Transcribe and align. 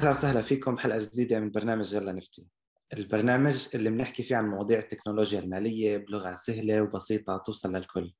أهلا 0.00 0.10
وسهلا 0.10 0.42
فيكم 0.42 0.78
حلقه 0.78 0.98
جديدة 0.98 1.40
من 1.40 1.50
برنامج 1.50 1.94
يلا 1.94 2.12
نفتي. 2.12 2.46
البرنامج 2.92 3.68
اللي 3.74 3.90
بنحكي 3.90 4.22
فيه 4.22 4.36
عن 4.36 4.48
مواضيع 4.48 4.78
التكنولوجيا 4.78 5.40
المالية 5.40 5.98
بلغة 5.98 6.34
سهلة 6.34 6.82
وبسيطة 6.82 7.36
توصل 7.36 7.76
للكل. 7.76 8.14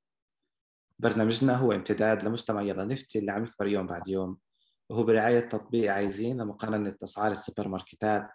برنامجنا 0.99 1.55
هو 1.55 1.71
امتداد 1.71 2.23
لمجتمع 2.23 2.61
يلا 2.61 2.85
نفتي 2.85 3.19
اللي 3.19 3.31
عم 3.31 3.43
يكبر 3.43 3.67
يوم 3.67 3.87
بعد 3.87 4.07
يوم 4.07 4.37
وهو 4.89 5.03
برعاية 5.03 5.39
تطبيق 5.39 5.93
عايزين 5.93 6.41
لمقارنة 6.41 6.95
أسعار 7.03 7.31
السوبر 7.31 7.67
ماركتات 7.67 8.29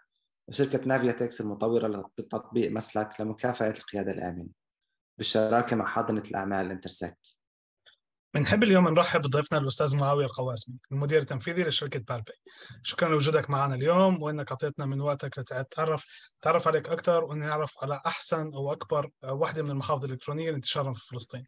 وشركة 0.48 0.84
نافيا 0.86 1.12
تكس 1.12 1.40
المطورة 1.40 2.08
لتطبيق 2.18 2.70
مسلك 2.70 3.20
لمكافاه 3.20 3.70
القيادة 3.70 4.12
الآمنة. 4.12 4.48
بالشراكة 5.18 5.76
مع 5.76 5.84
حاضنة 5.84 6.22
الأعمال 6.30 6.70
Intersect 6.70 7.35
بنحب 8.36 8.62
اليوم 8.62 8.88
نرحب 8.88 9.22
بضيفنا 9.22 9.58
الأستاذ 9.58 9.96
معاوية 9.96 10.24
القواسمي 10.26 10.76
المدير 10.92 11.20
التنفيذي 11.20 11.62
لشركة 11.62 11.98
PalPay 11.98 12.32
شكرا 12.82 13.08
لوجودك 13.08 13.50
معنا 13.50 13.74
اليوم 13.74 14.22
وإنك 14.22 14.50
أعطيتنا 14.50 14.86
من 14.86 15.00
وقتك 15.00 15.38
لتعرف 15.38 16.32
تعرف 16.40 16.68
عليك 16.68 16.88
أكثر 16.88 17.24
ونعرف 17.24 17.74
على 17.82 18.00
أحسن 18.06 18.50
واكبر 18.54 19.10
واحدة 19.22 19.62
من 19.62 19.70
المحافظ 19.70 20.04
الإلكترونية 20.04 20.50
انتشارا 20.50 20.92
في 20.92 21.06
فلسطين. 21.06 21.44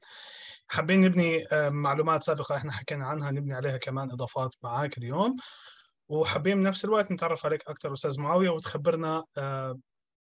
حابين 0.67 1.01
نبني 1.01 1.47
معلومات 1.53 2.23
سابقة 2.23 2.57
إحنا 2.57 2.73
حكينا 2.73 3.07
عنها 3.07 3.31
نبني 3.31 3.55
عليها 3.55 3.77
كمان 3.77 4.11
إضافات 4.11 4.51
معاك 4.63 4.99
اليوم. 4.99 5.37
وحابين 6.09 6.63
بنفس 6.63 6.85
الوقت 6.85 7.13
نتعرف 7.13 7.47
عليك 7.47 7.63
أكثر 7.69 7.93
أستاذ 7.93 8.21
معاوية 8.21 8.51
وتخبرنا 8.51 9.25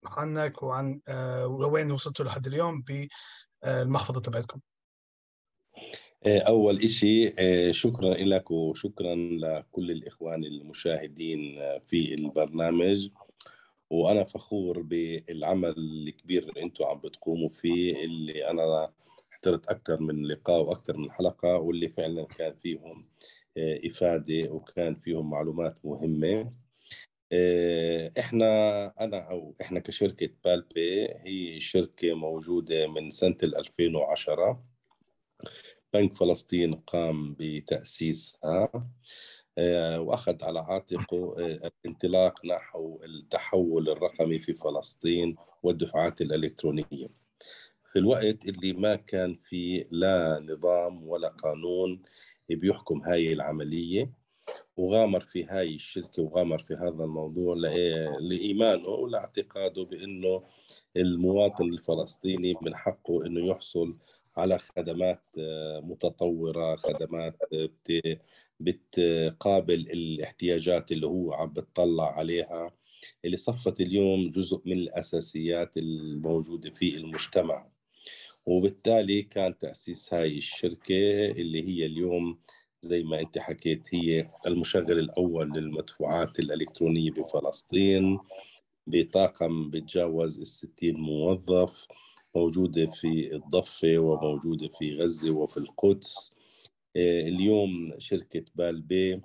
عنك 0.06 0.64
وعن 0.64 1.00
وين 1.48 1.92
وصلتوا 1.92 2.26
لحد 2.26 2.48
اليوم 2.48 2.84
بالمحفظه 3.64 4.20
تبعتكم. 4.22 4.60
أول 6.28 6.76
إشي 6.78 7.32
شكرا 7.74 8.14
لك 8.14 8.52
وشكرا 8.52 9.16
لكل 9.16 9.92
الإخوان 9.92 10.44
المشاهدين 10.44 11.60
في 11.80 12.14
البرنامج. 12.14 13.10
وأنا 13.90 14.24
فخور 14.24 14.82
بالعمل 14.82 15.74
الكبير 15.78 16.44
اللي 16.44 16.62
أنتم 16.64 16.86
عم 16.86 16.98
بتقوموا 17.00 17.50
فيه 17.50 18.04
اللي 18.04 18.50
أنا 18.50 18.92
حضرت 19.32 19.68
أكثر 19.68 20.00
من 20.02 20.28
لقاء 20.28 20.62
وأكثر 20.62 20.98
من 20.98 21.12
حلقة 21.12 21.58
واللي 21.58 21.90
فعلا 21.90 22.26
كان 22.38 22.54
فيهم 22.64 23.06
إفادة 23.58 24.52
وكان 24.52 24.96
فيهم 24.96 25.30
معلومات 25.30 25.78
مهمة. 25.84 26.54
إحنا 28.20 28.86
أنا 29.02 29.18
أو 29.30 29.56
إحنا 29.62 29.80
كشركة 29.80 30.30
بالبي 30.46 31.08
هي 31.10 31.60
شركة 31.60 32.14
موجودة 32.14 32.88
من 32.88 33.10
سنة 33.10 33.38
2010 33.44 34.64
بنك 35.96 36.18
فلسطين 36.18 36.74
قام 36.74 37.36
بتأسيسها 37.40 38.70
وأخذ 39.98 40.44
على 40.44 40.60
عاتقه 40.60 41.36
الانطلاق 41.86 42.46
نحو 42.46 43.00
التحول 43.04 43.90
الرقمي 43.90 44.40
في 44.40 44.54
فلسطين 44.54 45.36
والدفعات 45.64 46.22
الإلكترونية. 46.22 47.08
في 47.92 48.00
الوقت 48.00 48.46
اللي 48.46 48.74
ما 48.74 48.96
كان 48.96 49.36
في 49.36 49.86
لا 49.92 50.40
نظام 50.50 51.08
ولا 51.08 51.28
قانون 51.28 52.02
بيحكم 52.50 53.02
هاي 53.02 53.34
العملية 53.34 54.12
وغامر 54.78 55.20
في 55.20 55.44
هاي 55.46 55.76
الشركة 55.76 56.24
وغامر 56.24 56.58
في 56.58 56.74
هذا 56.74 57.04
الموضوع 57.04 57.56
لإيمانه 58.20 58.88
ولاعتقاده 58.88 59.84
بأنه 59.84 60.44
المواطن 60.98 61.66
الفلسطيني 61.66 62.54
من 62.62 62.76
حقه 62.76 63.26
أنه 63.26 63.48
يحصل 63.48 63.96
على 64.38 64.60
خدمات 64.60 65.28
متطورة 65.84 66.76
خدمات 66.76 67.38
بتقابل 68.60 69.80
الاحتياجات 69.80 70.92
اللي 70.92 71.08
هو 71.08 71.34
عم 71.34 71.50
بتطلع 71.54 72.18
عليها. 72.18 72.72
اللي 73.26 73.38
صفت 73.38 73.82
اليوم 73.82 74.30
جزء 74.32 74.62
من 74.66 74.74
الأساسيات 74.74 75.78
الموجودة 75.78 76.70
في 76.70 76.98
المجتمع. 76.98 77.70
وبالتالي 78.46 79.22
كان 79.24 79.58
تأسيس 79.58 80.14
هاي 80.14 80.38
الشركة 80.38 81.26
اللي 81.32 81.64
هي 81.68 81.86
اليوم 81.86 82.40
زي 82.82 83.04
ما 83.04 83.20
أنت 83.20 83.38
حكيت 83.38 83.96
هي 83.96 84.28
المشغل 84.48 85.00
الأول 85.00 85.52
للمدفوعات 85.52 86.40
الإلكترونية 86.40 87.12
بفلسطين. 87.12 88.20
بطاقم 88.88 89.70
بتجاوز 89.70 90.40
الستين 90.40 90.96
موظف. 90.96 91.88
موجودة 92.36 92.86
في 92.86 93.36
الضفة 93.36 93.98
وموجودة 93.98 94.68
في 94.68 94.96
غزة 94.96 95.32
وفي 95.32 95.58
القدس. 95.58 96.36
اليوم 96.98 97.94
شركة 97.98 98.46
PalPay 98.56 99.22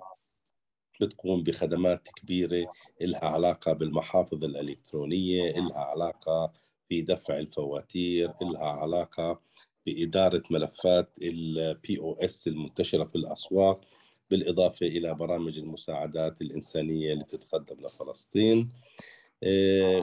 بتقوم 1.01 1.43
بخدمات 1.43 2.07
كبيرة 2.15 2.71
إلها 3.01 3.25
علاقة 3.25 3.73
بالمحافظ 3.73 4.43
الإلكترونية 4.43 5.49
إلها 5.49 5.77
علاقة 5.79 6.53
في 6.89 7.01
دفع 7.01 7.37
الفواتير 7.37 8.33
إلها 8.41 8.63
علاقة 8.69 9.41
بإدارة 9.85 10.43
ملفات 10.51 11.17
ال 11.21 11.99
POS 11.99 12.47
المنتشرة 12.47 13.03
في 13.03 13.15
الأسواق 13.15 13.81
بالإضافة 14.29 14.87
إلى 14.87 15.13
برامج 15.13 15.57
المساعدات 15.57 16.41
الإنسانية 16.41 17.13
اللي 17.13 17.23
بتتقدم 17.23 17.85
لفلسطين. 17.85 18.69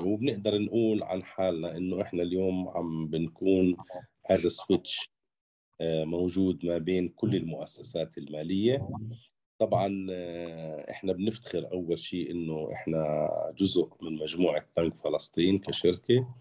وبنقدر 0.05 0.59
نقول 0.59 1.03
عن 1.03 1.23
حالنا 1.25 1.77
إنه 1.77 2.03
إحنا 2.03 2.23
اليوم 2.23 2.69
عم 2.69 3.07
بنكون 3.09 3.77
as 4.31 4.47
switch 4.47 5.11
موجود 5.83 6.67
ما 6.67 6.79
بين 6.79 7.09
كل 7.09 7.37
المؤسسات 7.37 8.19
المالية. 8.19 8.89
طبعا 9.59 10.07
إحنا 10.91 11.13
بنفتخر 11.13 11.73
أول 11.73 11.99
شيء 11.99 12.31
إنه 12.31 12.73
إحنا 12.73 13.29
جزء 13.59 13.89
من 14.03 14.13
مجموعة 14.17 14.67
بنك 14.77 14.99
فلسطين 14.99 15.59
كشركة 15.59 16.35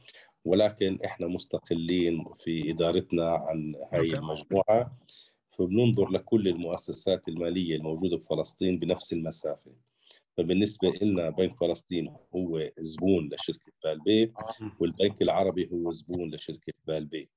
ولكن 0.46 0.98
إحنا 1.06 1.28
مستقلين 1.28 2.26
في 2.40 2.72
إدارتنا 2.72 3.30
عن 3.30 3.76
هاي 3.94 4.02
المجموعة. 4.14 4.98
فبننظر 5.58 6.10
لكل 6.10 6.48
المؤسسات 6.48 7.28
المالية 7.28 7.76
الموجودة 7.76 8.18
بفلسطين 8.18 8.80
بنفس 8.80 9.14
المسافة. 9.14 9.72
فبالنسبة 10.38 10.92
لنا 11.02 11.30
بنك 11.30 11.56
فلسطين 11.56 12.16
هو 12.36 12.68
زبون 12.80 13.30
لشركة 13.34 13.72
PalPay 13.84 14.34
والبنك 14.80 15.22
العربي 15.22 15.70
هو 15.74 15.92
زبون 15.92 16.36
لشركة 16.36 16.74
PalPay 16.88 17.30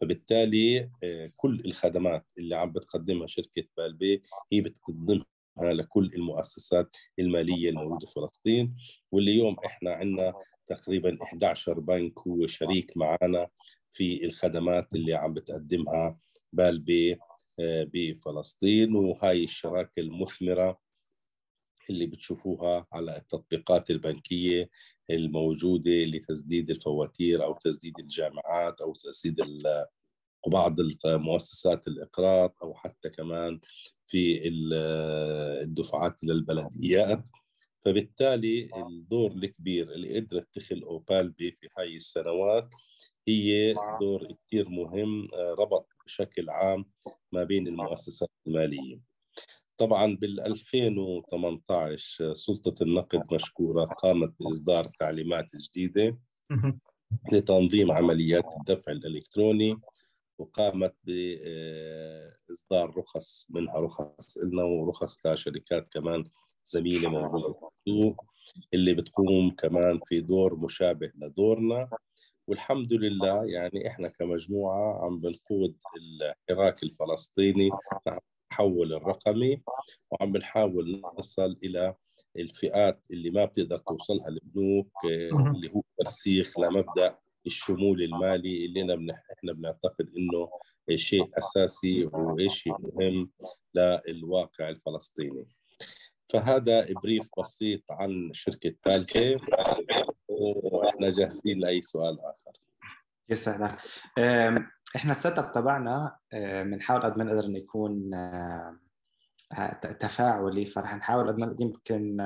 فبالتالي 0.00 0.90
كل 1.36 1.62
الخدمات 1.66 2.32
اللي 2.38 2.56
عم 2.56 2.72
بتقدمها 2.72 3.26
شركة 3.26 3.64
PalPay 3.76 4.22
هي 4.52 4.60
بتقدمها 4.60 5.24
لكل 5.60 6.10
المؤسسات 6.14 6.96
المالية 7.18 7.70
الموجودة 7.70 8.06
في 8.06 8.12
فلسطين. 8.12 8.76
واليوم 9.12 9.56
إحنا 9.66 9.92
عندنا 9.92 10.34
تقريبا 10.66 11.22
11 11.22 11.80
بنك 11.80 12.18
هو 12.18 12.46
شريك 12.46 12.96
معنا 12.96 13.48
في 13.90 14.24
الخدمات 14.24 14.94
اللي 14.94 15.14
عم 15.14 15.34
بتقدمها 15.34 16.18
PalPay 16.52 17.18
بفلسطين. 17.58 18.94
وهاي 18.94 19.44
الشراكة 19.44 20.00
المثمرة 20.00 20.78
اللي 21.90 22.06
بتشوفوها 22.06 22.86
على 22.92 23.16
التطبيقات 23.16 23.90
البنكية 23.90 24.70
الموجودة 25.10 25.90
لتسديد 25.90 26.70
الفواتير 26.70 27.44
أو 27.44 27.54
تسديد 27.54 27.98
الجامعات 27.98 28.80
أو 28.80 28.92
تسديد 28.92 29.36
وبعض 30.46 30.76
مؤسسات 31.06 31.88
الإقراض 31.88 32.54
أو 32.62 32.74
حتى 32.74 33.10
كمان 33.10 33.60
في 34.06 34.48
الدفعات 35.62 36.24
للبلديات. 36.24 37.28
فبالتالي 37.84 38.68
الدور 38.86 39.30
الكبير 39.32 39.92
اللي 39.92 40.20
قدرت 40.20 40.48
تخلقه 40.54 40.98
بالبي 41.08 41.50
في 41.52 41.68
هاي 41.78 41.96
السنوات 41.96 42.68
هي 43.28 43.74
دور 44.00 44.28
كثير 44.46 44.68
مهم 44.68 45.28
ربط 45.34 45.88
بشكل 46.06 46.50
عام 46.50 46.84
ما 47.32 47.44
بين 47.44 47.66
المؤسسات 47.68 48.30
المالية. 48.46 49.11
طبعا 49.78 50.16
بال 50.16 50.40
2018 50.40 52.34
سلطة 52.34 52.82
النقد 52.82 53.34
مشكورة 53.34 53.84
قامت 53.84 54.34
بإصدار 54.40 54.84
تعليمات 54.84 55.46
جديدة 55.56 56.18
لتنظيم 57.32 57.92
عمليات 57.92 58.44
الدفع 58.58 58.92
الإلكتروني 58.92 59.76
وقامت 60.38 60.94
بإصدار 61.04 62.96
رخص 62.98 63.46
منها 63.50 63.74
رخص 63.80 64.38
لنا 64.38 64.62
ورخص 64.62 65.26
لشركات 65.26 65.88
كمان 65.88 66.24
زميلة 66.64 67.08
موجودة 67.08 67.54
اللي 68.74 68.94
بتقوم 68.94 69.50
كمان 69.50 70.00
في 70.06 70.20
دور 70.20 70.56
مشابه 70.56 71.12
لدورنا. 71.14 71.90
والحمد 72.46 72.92
لله 72.92 73.44
يعني 73.44 73.86
إحنا 73.88 74.08
كمجموعة 74.08 75.04
عم 75.06 75.20
بنقود 75.20 75.76
الحراك 75.96 76.82
الفلسطيني 76.82 77.70
التحول 78.52 78.92
الرقمي 78.94 79.62
وعم 80.10 80.32
بنحاول 80.32 81.02
نصل 81.18 81.58
إلى 81.64 81.94
الفئات 82.36 83.06
اللي 83.10 83.30
ما 83.30 83.44
بتقدر 83.44 83.78
توصلها 83.78 84.28
البنوك 84.28 84.92
اللي 85.04 85.70
هو 85.74 85.82
ترسيخ 85.98 86.58
لمبدأ 86.58 87.18
الشمول 87.46 88.02
المالي 88.02 88.64
اللي 88.66 89.14
إحنا 89.38 89.52
بنعتقد 89.52 90.08
إنه 90.16 90.50
شيء 90.94 91.28
أساسي 91.38 92.04
وشيء 92.04 92.72
مهم 92.78 93.30
للواقع 93.74 94.68
الفلسطيني. 94.68 95.46
فهذا 96.32 96.86
brief 97.02 97.28
بسيط 97.38 97.82
عن 97.90 98.30
شركة 98.32 98.74
PalPay 98.86 99.36
وإحنا 100.28 101.10
جاهزين 101.10 101.58
لأي 101.58 101.82
سؤال 101.82 102.18
آخر. 102.20 102.41
يسعدك 103.28 103.76
إحنا 104.96 105.10
ال 105.12 105.38
setup 105.38 105.52
تبعنا 105.52 106.16
بنحاول 106.62 107.02
قد 107.02 107.18
ما 107.18 107.24
نقدر 107.24 107.44
إنه 107.44 107.58
يكون 107.58 108.10
تفاعلي 110.00 110.66
فرح 110.66 110.94
نحاول 110.96 111.28
قد 111.28 111.38
ما 111.40 111.56
يمكن 111.60 112.16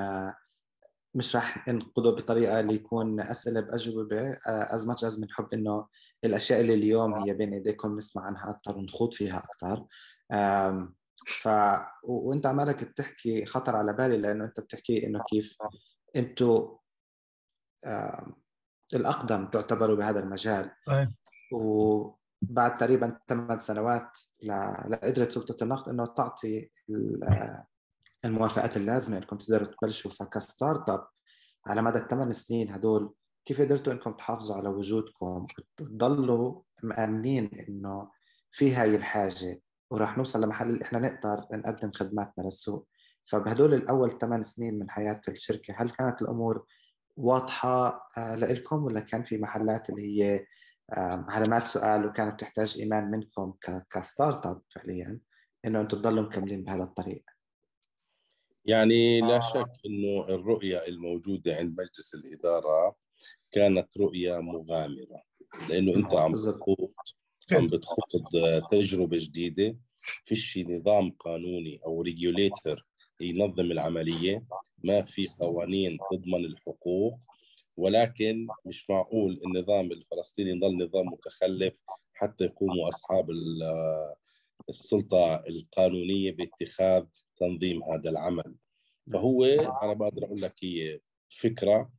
مش 1.15 1.35
راح 1.35 1.67
ننقده 1.67 2.09
بطريقة 2.11 2.59
اللي 2.59 2.73
يكون 2.73 3.19
أسئلة 3.19 3.59
بأجوبة 3.59 4.37
as 4.47 4.87
much 4.87 5.03
as 5.03 5.17
بنحب 5.17 5.47
إنه 5.53 5.87
الأشياء 6.23 6.61
اللي 6.61 6.73
اليوم 6.73 7.13
هي 7.13 7.33
بين 7.33 7.53
إيديكم 7.53 7.97
نسمع 7.97 8.23
عنها 8.23 8.49
أكثر 8.49 8.77
ونخوض 8.77 9.13
فيها 9.13 9.43
أكثر 9.43 9.85
ف 11.27 11.49
وأنت 12.03 12.45
عمالك 12.45 12.83
بتحكي 12.83 13.45
خطر 13.45 13.75
على 13.75 13.93
بالي 13.93 14.17
لأنه 14.17 14.45
أنت 14.45 14.59
بتحكي 14.59 15.07
إنه 15.07 15.23
كيف 15.29 15.57
أنتم 16.15 16.77
الأقدم 18.95 19.45
تعتبروا 19.45 19.95
بهذا 19.95 20.19
المجال. 20.19 20.71
صحيح. 20.79 21.09
وبعد 21.53 22.77
تقريبا 22.77 23.19
ثمان 23.29 23.59
سنوات 23.59 24.17
لقدرت 24.43 25.31
سلطة 25.31 25.63
النقد 25.63 25.89
إنه 25.89 26.05
تعطي 26.05 26.69
الموافقات 28.25 28.77
اللازمة. 28.77 29.17
انكم 29.17 29.37
تقدروا 29.37 29.67
تبلشوا 29.67 30.11
كستارت 30.31 30.89
أب 30.89 31.07
على 31.67 31.81
مدى 31.81 31.99
الثمان 31.99 32.31
سنين 32.31 32.71
هدول. 32.71 33.13
كيف 33.45 33.61
قدرتوا 33.61 33.93
إنكم 33.93 34.11
تحافظوا 34.11 34.55
على 34.55 34.69
وجودكم 34.69 35.47
وتضلوا 35.79 36.61
مأمنين 36.83 37.49
إنه 37.69 38.11
في 38.51 38.75
هاي 38.75 38.95
الحاجة؟ 38.95 39.61
وراح 39.91 40.17
نوصل 40.17 40.41
لمحل 40.41 40.69
اللي 40.69 40.83
إحنا 40.83 40.99
نقدر 40.99 41.45
نقدم 41.51 41.91
خدماتنا 41.91 42.43
للسوق. 42.43 42.87
فبهدول 43.25 43.73
الأول 43.73 44.19
ثمان 44.19 44.43
سنين 44.43 44.79
من 44.79 44.89
حياة 44.89 45.21
الشركة 45.27 45.73
هل 45.77 45.89
كانت 45.89 46.21
الأمور 46.21 46.65
واضحة 47.17 48.07
آه، 48.17 48.35
لكم 48.35 48.83
ولا 48.83 48.99
كان 48.99 49.23
في 49.23 49.37
محلات 49.37 49.89
اللي 49.89 50.01
هي 50.01 50.45
علامات 51.27 51.63
سؤال 51.63 52.05
وكانت 52.05 52.33
بتحتاج 52.33 52.79
إيمان 52.79 53.11
منكم 53.11 53.53
كستارت 53.91 54.45
أب 54.45 54.61
فعليا 54.69 55.19
إنه 55.65 55.81
أنتم 55.81 55.97
تضلوا 55.97 56.23
مكملين 56.23 56.63
بهذا 56.63 56.83
الطريق؟ 56.83 57.23
يعني 58.65 59.21
لا 59.21 59.39
شك 59.39 59.71
إنه 59.85 60.25
الرؤية 60.35 60.85
الموجودة 60.87 61.55
عند 61.55 61.81
مجلس 61.81 62.15
الإدارة 62.15 62.95
كانت 63.51 63.97
رؤية 63.97 64.39
مغامرة 64.39 65.23
لأنه 65.69 65.95
أنت 65.95 66.13
عم 66.13 66.31
بتخوض 66.31 66.91
عم 67.51 67.67
بتخوض 67.67 68.05
تجربة 68.71 69.17
جديدة 69.17 69.77
فيش 70.25 70.57
نظام 70.57 71.11
قانوني 71.11 71.81
أو 71.85 72.01
ريجوليتر 72.01 72.85
ينظم 73.21 73.71
العملية. 73.71 74.43
ما 74.83 75.01
في 75.01 75.27
قوانين 75.39 75.97
تضمن 76.11 76.45
الحقوق 76.45 77.19
ولكن 77.77 78.47
مش 78.65 78.89
معقول 78.89 79.41
النظام 79.45 79.91
الفلسطيني 79.91 80.49
يضل 80.49 80.85
نظام 80.85 81.05
متخلف 81.05 81.81
حتى 82.13 82.43
يقوموا 82.43 82.89
أصحاب 82.89 83.29
السلطة 84.69 85.35
القانونية 85.35 86.31
باتخاذ 86.31 87.05
تنظيم 87.37 87.83
هذا 87.83 88.09
العمل. 88.09 88.55
فهو 89.13 89.45
أنا 89.83 89.93
بقدر 89.93 90.25
أقول 90.25 90.41
لك 90.41 90.53
هي 90.63 90.99
فكرة 91.29 91.89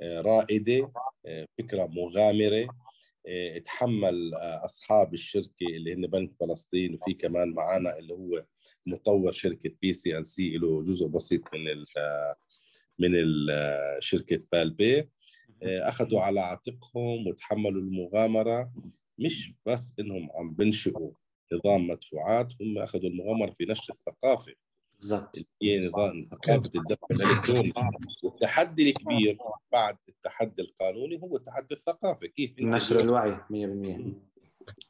آه، 0.00 0.20
رائدة 0.20 0.92
آه، 1.26 1.46
فكرة 1.58 1.86
مغامرة 1.86 2.68
آه، 3.26 3.58
تحمل 3.58 4.34
أصحاب 4.34 5.14
الشركة 5.14 5.66
اللي 5.66 5.94
هن 5.94 6.06
بنك 6.06 6.30
فلسطين 6.40 6.94
وفي 6.94 7.14
كمان 7.14 7.50
معنا 7.50 7.98
اللي 7.98 8.14
هو 8.14 8.44
مطور 8.86 9.32
شركة 9.32 9.70
PCNC 9.82 10.56
له 10.56 10.82
جزء 10.82 11.06
بسيط 11.06 11.42
من 11.54 11.68
ال 11.68 11.84
من 12.98 13.10
شركة 14.00 14.42
PalPay 14.52 15.08
أخذوا 15.62 16.20
على 16.20 16.40
عاتقهم 16.40 17.26
وتحملوا 17.26 17.82
المغامرة. 17.82 18.72
مش 19.18 19.52
بس 19.66 19.94
إنهم 20.00 20.30
عم 20.34 20.54
بنشئوا 20.54 21.10
نظام 21.52 21.86
مدفوعات 21.86 22.52
هم 22.60 22.78
أخذوا 22.78 23.10
المغامرة 23.10 23.50
في 23.50 23.64
نشر 23.64 23.92
الثقافة. 23.92 24.52
بالضبط. 24.98 25.38
هي 25.62 25.88
نظام 25.88 26.24
ثقافة 26.24 26.70
الدفع 26.76 27.06
الإلكتروني. 27.10 27.70
والتحدي 28.22 28.90
الكبير 28.90 29.38
بعد 29.72 29.96
التحدي 30.08 30.62
القانوني 30.62 31.20
هو 31.22 31.36
التحدي 31.36 31.74
الثقافي. 31.74 32.28
كيف 32.28 32.60
نشر 32.60 33.00
الوعي 33.00 33.40
100% 33.50 34.27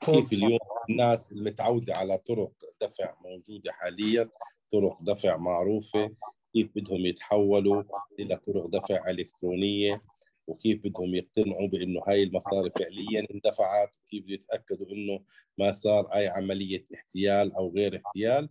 كيف 0.00 0.32
اليوم 0.32 0.58
الناس 0.90 1.32
المتعودة 1.32 1.96
على 1.96 2.18
طرق 2.18 2.52
دفع 2.80 3.14
موجودة 3.24 3.72
حاليا 3.72 4.30
طرق 4.72 5.02
دفع 5.02 5.36
معروفة 5.36 6.10
كيف 6.52 6.70
بدهم 6.76 7.06
يتحولوا 7.06 7.82
إلى 8.18 8.36
طرق 8.36 8.66
دفع 8.66 9.10
إلكترونية 9.10 10.02
وكيف 10.46 10.80
بدهم 10.84 11.14
يقتنعوا 11.14 11.68
بإنه 11.68 12.02
هاي 12.08 12.22
المصاري 12.22 12.70
فعليا 12.70 13.26
اندفعت 13.34 13.92
وكيف 14.04 14.28
يتأكدوا 14.28 14.86
إنه 14.92 15.20
ما 15.58 15.72
صار 15.72 16.14
أي 16.14 16.28
عملية 16.28 16.86
احتيال 16.94 17.54
أو 17.54 17.72
غير 17.74 17.96
احتيال. 17.96 18.48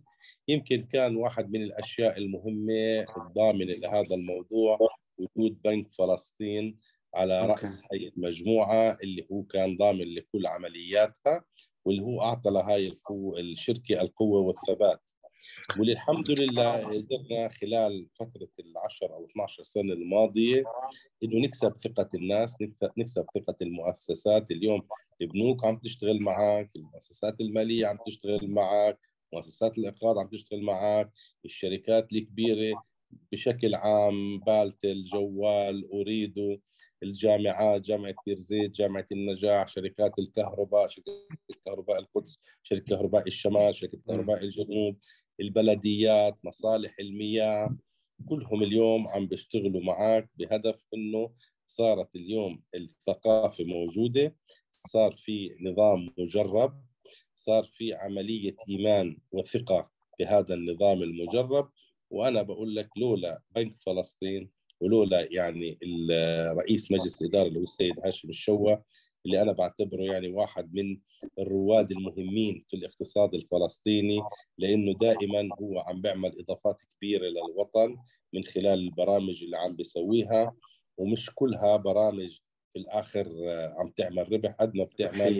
يمكن 0.48 0.86
كان 0.92 1.16
واحد 1.16 1.50
من 1.50 1.62
الأشياء 1.62 2.18
المهمة 2.18 3.06
الضامنة 3.16 3.72
لهذا 3.72 4.14
الموضوع 4.14 4.78
وجود 5.18 5.62
بنك 5.62 5.92
فلسطين. 5.92 6.78
على 7.14 7.46
رأس 7.46 7.80
هاي 7.92 8.08
المجموعة 8.16 8.98
اللي 9.02 9.26
هو 9.32 9.42
كان 9.42 9.76
ضامن 9.76 10.14
لكل 10.14 10.46
عملياتها 10.46 11.44
واللي 11.84 12.02
هو 12.02 12.22
أعطى 12.22 12.50
لهاي 12.50 12.88
القوه 12.88 13.40
الشركة 13.40 14.00
القوة 14.00 14.40
والثبات. 14.40 15.10
وللحمد 15.78 16.30
لله 16.30 16.86
قدرنا 16.86 17.48
خلال 17.48 18.06
فترة 18.14 18.48
العشر 18.58 19.14
أو 19.14 19.26
12 19.26 19.62
سنة 19.62 19.92
الماضية 19.92 20.64
إنه 21.24 21.40
نكسب 21.46 21.76
ثقة 21.76 22.08
الناس 22.14 22.56
نكسب 22.98 23.26
ثقة 23.34 23.56
المؤسسات. 23.62 24.50
اليوم 24.50 24.82
البنوك 25.22 25.64
عم 25.64 25.78
تشتغل 25.78 26.22
معك 26.22 26.70
المؤسسات 26.76 27.40
المالية 27.40 27.86
عم 27.86 27.98
تشتغل 28.06 28.50
معك 28.50 28.98
مؤسسات 29.32 29.78
الإقراض 29.78 30.18
عم 30.18 30.28
تشتغل 30.28 30.62
معك 30.62 31.10
الشركات 31.44 32.12
الكبيرة 32.12 32.82
بشكل 33.32 33.74
عام 33.74 34.38
بالتل 34.38 35.04
جوال 35.04 35.90
أريدو 35.92 36.58
الجامعات 37.02 37.80
جامعة 37.80 38.14
بيرزيت 38.26 38.70
جامعة 38.70 39.06
النجاح 39.12 39.68
شركات 39.68 40.18
الكهرباء 40.18 40.88
شركة 40.88 41.12
كهرباء 41.66 41.98
القدس 41.98 42.38
شركة 42.62 42.84
كهرباء 42.84 43.26
الشمال 43.26 43.74
شركة 43.74 43.98
كهرباء 44.08 44.44
الجنوب 44.44 44.96
البلديات 45.40 46.36
مصالح 46.44 46.96
المياه 47.00 47.76
كلهم 48.28 48.62
اليوم 48.62 49.08
عم 49.08 49.26
بيشتغلوا 49.26 49.80
معك 49.82 50.28
بهدف 50.36 50.86
إنه 50.94 51.32
صارت 51.66 52.16
اليوم 52.16 52.62
الثقافة 52.74 53.64
موجودة 53.64 54.36
صار 54.86 55.12
في 55.12 55.56
نظام 55.60 56.10
مجرب 56.18 56.82
صار 57.34 57.64
في 57.64 57.94
عملية 57.94 58.56
إيمان 58.68 59.16
وثقة 59.32 59.90
بهذا 60.18 60.54
النظام 60.54 61.02
المجرب. 61.02 61.70
وأنا 62.10 62.42
بقول 62.42 62.76
لك 62.76 62.88
لولا 62.96 63.42
بنك 63.54 63.76
فلسطين 63.76 64.50
ولولا 64.80 65.32
يعني 65.32 65.78
رئيس 66.58 66.92
مجلس 66.92 67.22
الإدارة 67.22 67.48
اللي 67.48 67.58
هو 67.58 67.62
السيد 67.62 67.94
هاشم 68.04 68.28
الشوا 68.28 68.76
اللي 69.26 69.42
أنا 69.42 69.52
بعتبره 69.52 70.02
يعني 70.02 70.28
واحد 70.28 70.74
من 70.74 70.98
الرواد 71.38 71.90
المهمين 71.90 72.64
في 72.68 72.76
الاقتصاد 72.76 73.34
الفلسطيني 73.34 74.20
لأنه 74.58 74.94
دائما 75.00 75.48
هو 75.60 75.78
عم 75.78 76.00
بيعمل 76.00 76.38
إضافات 76.40 76.82
كبيرة 76.82 77.24
للوطن 77.26 77.96
من 78.32 78.44
خلال 78.44 78.78
البرامج 78.78 79.42
اللي 79.44 79.56
عم 79.56 79.76
بيسويها. 79.76 80.54
ومش 80.98 81.30
كلها 81.34 81.76
برامج 81.76 82.38
في 82.72 82.78
الآخر 82.78 83.28
عم 83.78 83.90
تعمل 83.90 84.32
ربح 84.32 84.50
قد 84.50 84.74
ما 84.74 84.84
بتعمل 84.84 85.34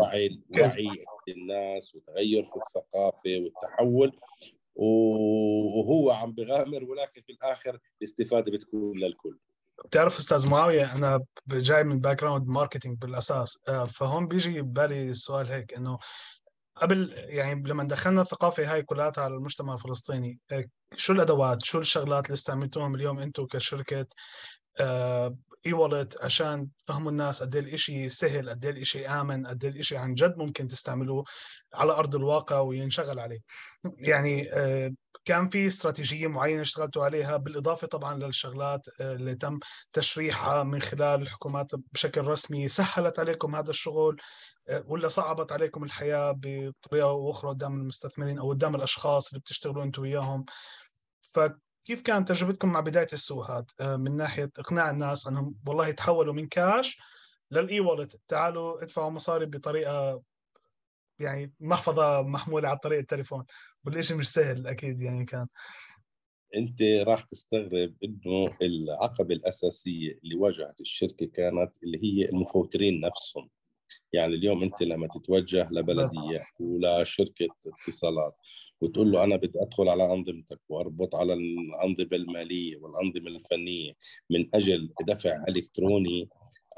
وعي 0.00 0.40
وعي 0.60 1.04
الناس 1.28 1.94
وتغير 1.94 2.44
في 2.44 2.56
الثقافة 2.56 3.38
والتحول. 3.38 4.12
وهو 4.74 6.10
عم 6.10 6.32
بغامر 6.32 6.84
ولكن 6.84 7.22
في 7.22 7.32
الآخر 7.32 7.78
الاستفادة 8.02 8.52
بتكون 8.52 8.98
للكل. 8.98 9.38
بتعرف 9.84 10.18
أستاذ 10.18 10.48
معاوية 10.48 10.94
أنا 10.94 11.24
جاي 11.46 11.84
من 11.84 12.00
background 12.00 12.48
marketing 12.48 12.98
بالأساس. 12.98 13.58
آه، 13.68 13.84
فهون 13.84 14.28
بيجي 14.28 14.62
ببالي 14.62 15.10
السؤال 15.10 15.46
هيك 15.46 15.74
إنه 15.74 15.98
قبل 16.76 17.12
يعني 17.16 17.68
لما 17.68 17.84
دخلنا 17.84 18.20
الثقافة 18.20 18.72
هاي 18.72 18.82
كلها 18.82 19.12
على 19.18 19.34
المجتمع 19.34 19.74
الفلسطيني 19.74 20.38
آه، 20.50 20.64
شو 20.96 21.12
الأدوات؟ 21.12 21.64
شو 21.64 21.80
الشغلات 21.80 22.26
اللي 22.26 22.34
استعملتوهم 22.34 22.94
اليوم 22.94 23.18
أنتم 23.18 23.46
كشركة؟ 23.46 24.06
اي 25.66 25.72
والت 25.72 26.22
عشان 26.22 26.68
تفهموا 26.86 27.10
الناس 27.10 27.42
قد 27.42 27.56
إيه 27.56 27.74
الشيء 27.74 28.08
سهل 28.08 28.50
قد 28.50 28.64
إيه 28.64 28.72
الشيء 28.72 29.20
آمن 29.20 29.46
قد 29.46 29.64
إيه 29.64 29.70
الشيء 29.70 29.98
عن 29.98 30.14
جد 30.14 30.38
ممكن 30.38 30.68
تستعملوه 30.68 31.24
على 31.74 31.92
أرض 31.92 32.14
الواقع 32.14 32.58
وينشغل 32.58 33.18
عليه. 33.18 33.40
يعني 33.98 34.52
آه، 34.52 34.92
كان 35.24 35.48
في 35.48 35.66
استراتيجية 35.66 36.26
معينة 36.26 36.62
اشتغلتوا 36.62 37.04
عليها 37.04 37.36
بالإضافة 37.36 37.86
طبعا 37.86 38.18
للشغلات 38.18 38.86
آه، 39.00 39.12
اللي 39.14 39.34
تم 39.34 39.58
تشريحها 39.92 40.62
من 40.62 40.80
خلال 40.82 41.22
الحكومات 41.22 41.70
بشكل 41.92 42.24
رسمي 42.24 42.68
سهلت 42.68 43.18
عليكم 43.18 43.56
هذا 43.56 43.70
الشغل 43.70 44.20
آه، 44.68 44.84
ولا 44.86 45.08
صعبت 45.08 45.52
عليكم 45.52 45.84
الحياة 45.84 46.32
بطريقة 46.36 47.08
أو 47.10 47.30
أخرى 47.30 47.50
قدام 47.50 47.74
المستثمرين 47.74 48.38
أو 48.38 48.50
قدام 48.50 48.74
الأشخاص 48.74 49.28
اللي 49.28 49.40
بتشتغلوا 49.40 49.84
أنتم 49.84 50.02
وياهم؟ 50.02 50.44
ف 51.34 51.40
كيف 51.90 52.00
كانت 52.00 52.28
تجربتكم 52.28 52.72
مع 52.72 52.80
بداية 52.80 53.06
السوق 53.12 53.50
هذا 53.50 53.66
آه، 53.80 53.96
من 53.96 54.16
ناحية 54.16 54.50
إقناع 54.58 54.90
الناس 54.90 55.26
أنهم 55.26 55.54
والله 55.66 55.88
يتحولوا 55.88 56.34
من 56.34 56.46
كاش 56.46 56.98
للاي 57.50 57.80
والت 57.80 58.20
تعالوا 58.28 58.82
ادفعوا 58.82 59.10
مصاري 59.10 59.46
بطريقة 59.46 60.22
يعني 61.18 61.52
محفظة 61.60 62.22
محمولة 62.22 62.68
على 62.68 62.78
طريق 62.78 62.98
التليفون. 62.98 63.44
والشيء 63.84 64.16
مش 64.16 64.28
سهل 64.28 64.66
أكيد 64.66 65.00
يعني 65.00 65.24
كان. 65.24 65.46
أنت 66.56 66.82
راح 66.82 67.22
تستغرب 67.22 67.94
إنه 68.04 68.56
العقبه 68.62 69.34
الأساسية 69.34 70.18
اللي 70.24 70.36
واجهت 70.36 70.80
الشركة 70.80 71.26
كانت 71.26 71.72
اللي 71.82 71.98
هي 72.04 72.28
المفوترين 72.28 73.00
نفسهم. 73.00 73.48
يعني 74.12 74.34
اليوم 74.34 74.62
أنت 74.62 74.82
لما 74.82 75.08
تتوجه 75.08 75.68
لبلدية 75.70 76.40
ولا 76.60 77.04
شركة 77.04 77.48
اتصالات. 77.66 78.36
وتقول 78.80 79.12
له 79.12 79.24
أنا 79.24 79.36
بدي 79.36 79.62
أدخل 79.62 79.88
على 79.88 80.12
أنظمتك 80.12 80.60
وأربط 80.68 81.14
على 81.14 81.32
الأنظمة 81.32 82.08
المالية 82.12 82.76
والأنظمة 82.76 83.28
الفنية 83.28 83.92
من 84.30 84.54
أجل 84.54 84.92
دفع 85.06 85.44
إلكتروني. 85.48 86.28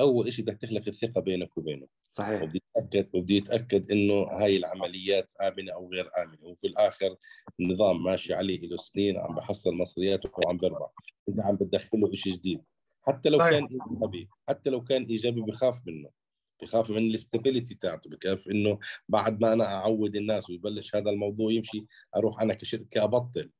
أول 0.00 0.32
شيء 0.32 0.44
بدك 0.44 0.56
تخلق 0.60 0.82
الثقة 0.88 1.20
بينك 1.20 1.58
وبينه. 1.58 1.86
صحيح. 2.12 2.42
وبدي 2.42 2.62
يتاكد 2.76 3.08
وبدي 3.14 3.36
يتاكد 3.36 3.90
إنه 3.90 4.14
هاي 4.14 4.56
العمليات 4.56 5.30
آمنة 5.40 5.72
أو 5.72 5.90
غير 5.92 6.10
آمنة. 6.22 6.46
وفي 6.46 6.66
الآخر 6.66 7.16
النظام 7.60 8.02
ماشي 8.02 8.34
عليه 8.34 8.60
له 8.60 8.76
سنين 8.76 9.18
عم 9.18 9.34
بحصل 9.34 9.74
مصرياته 9.74 10.30
وعم 10.38 10.56
بربح. 10.56 10.90
انت 11.28 11.40
عم 11.40 11.56
بتدخله 11.56 12.10
شيء 12.14 12.32
جديد. 12.32 12.60
حتى 13.02 13.28
لو 13.28 13.38
صحيح. 13.38 13.50
كان 13.50 13.68
ايجابي 13.90 14.28
حتى 14.48 14.70
لو 14.70 14.84
كان 14.84 15.04
إيجابي 15.04 15.40
بخاف 15.40 15.86
منه. 15.86 16.21
بخاف 16.62 16.90
من 16.90 16.98
ال 16.98 17.06
stability 17.06 17.74
تاعته 17.74 18.10
بخاف 18.10 18.48
إنه 18.48 18.78
بعد 19.08 19.40
ما 19.40 19.52
أنا 19.52 19.64
أعود 19.64 20.16
الناس 20.16 20.50
ويبلش 20.50 20.96
هذا 20.96 21.10
الموضوع 21.10 21.52
يمشي 21.52 21.86
أروح 22.16 22.42
أنا 22.42 22.54
كشركه 22.54 23.04
ابطل 23.04 23.50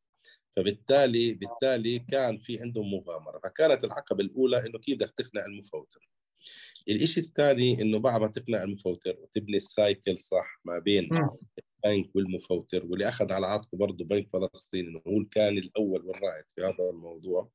فبالتالي 0.57 1.35
بالتالي 1.35 1.99
كان 1.99 2.39
في 2.39 2.61
عندهم 2.61 2.91
مغامرة. 2.95 3.41
فكانت 3.45 3.85
العقبة 3.85 4.25
الأولى 4.25 4.67
إنه 4.67 4.79
كيف 4.79 4.95
بدك 4.97 5.11
تقنع 5.17 5.45
المفوتر؟ 5.47 6.12
الشيء 6.89 7.25
الثاني 7.25 7.83
إنه 7.83 7.99
بعد 7.99 8.21
ما 8.21 8.27
تقنع 8.27 8.63
المفوتر 8.63 9.17
وتبني 9.21 9.57
ال 9.57 9.67
cycle 9.67 10.19
صح 10.19 10.61
ما 10.65 10.79
بين 10.79 11.09
البنك 11.85 12.17
والمفوتر 12.17 12.87
واللي 12.87 13.09
أخذ 13.09 13.33
على 13.33 13.47
عاتقه 13.47 13.79
برضه 13.79 14.05
بنك 14.05 14.29
فلسطين 14.33 14.87
إنه 14.87 15.03
هو 15.07 15.25
كان 15.25 15.59
الأول 15.59 16.07
والرائد 16.07 16.45
في 16.57 16.63
هذا 16.63 16.91
الموضوع. 16.91 17.51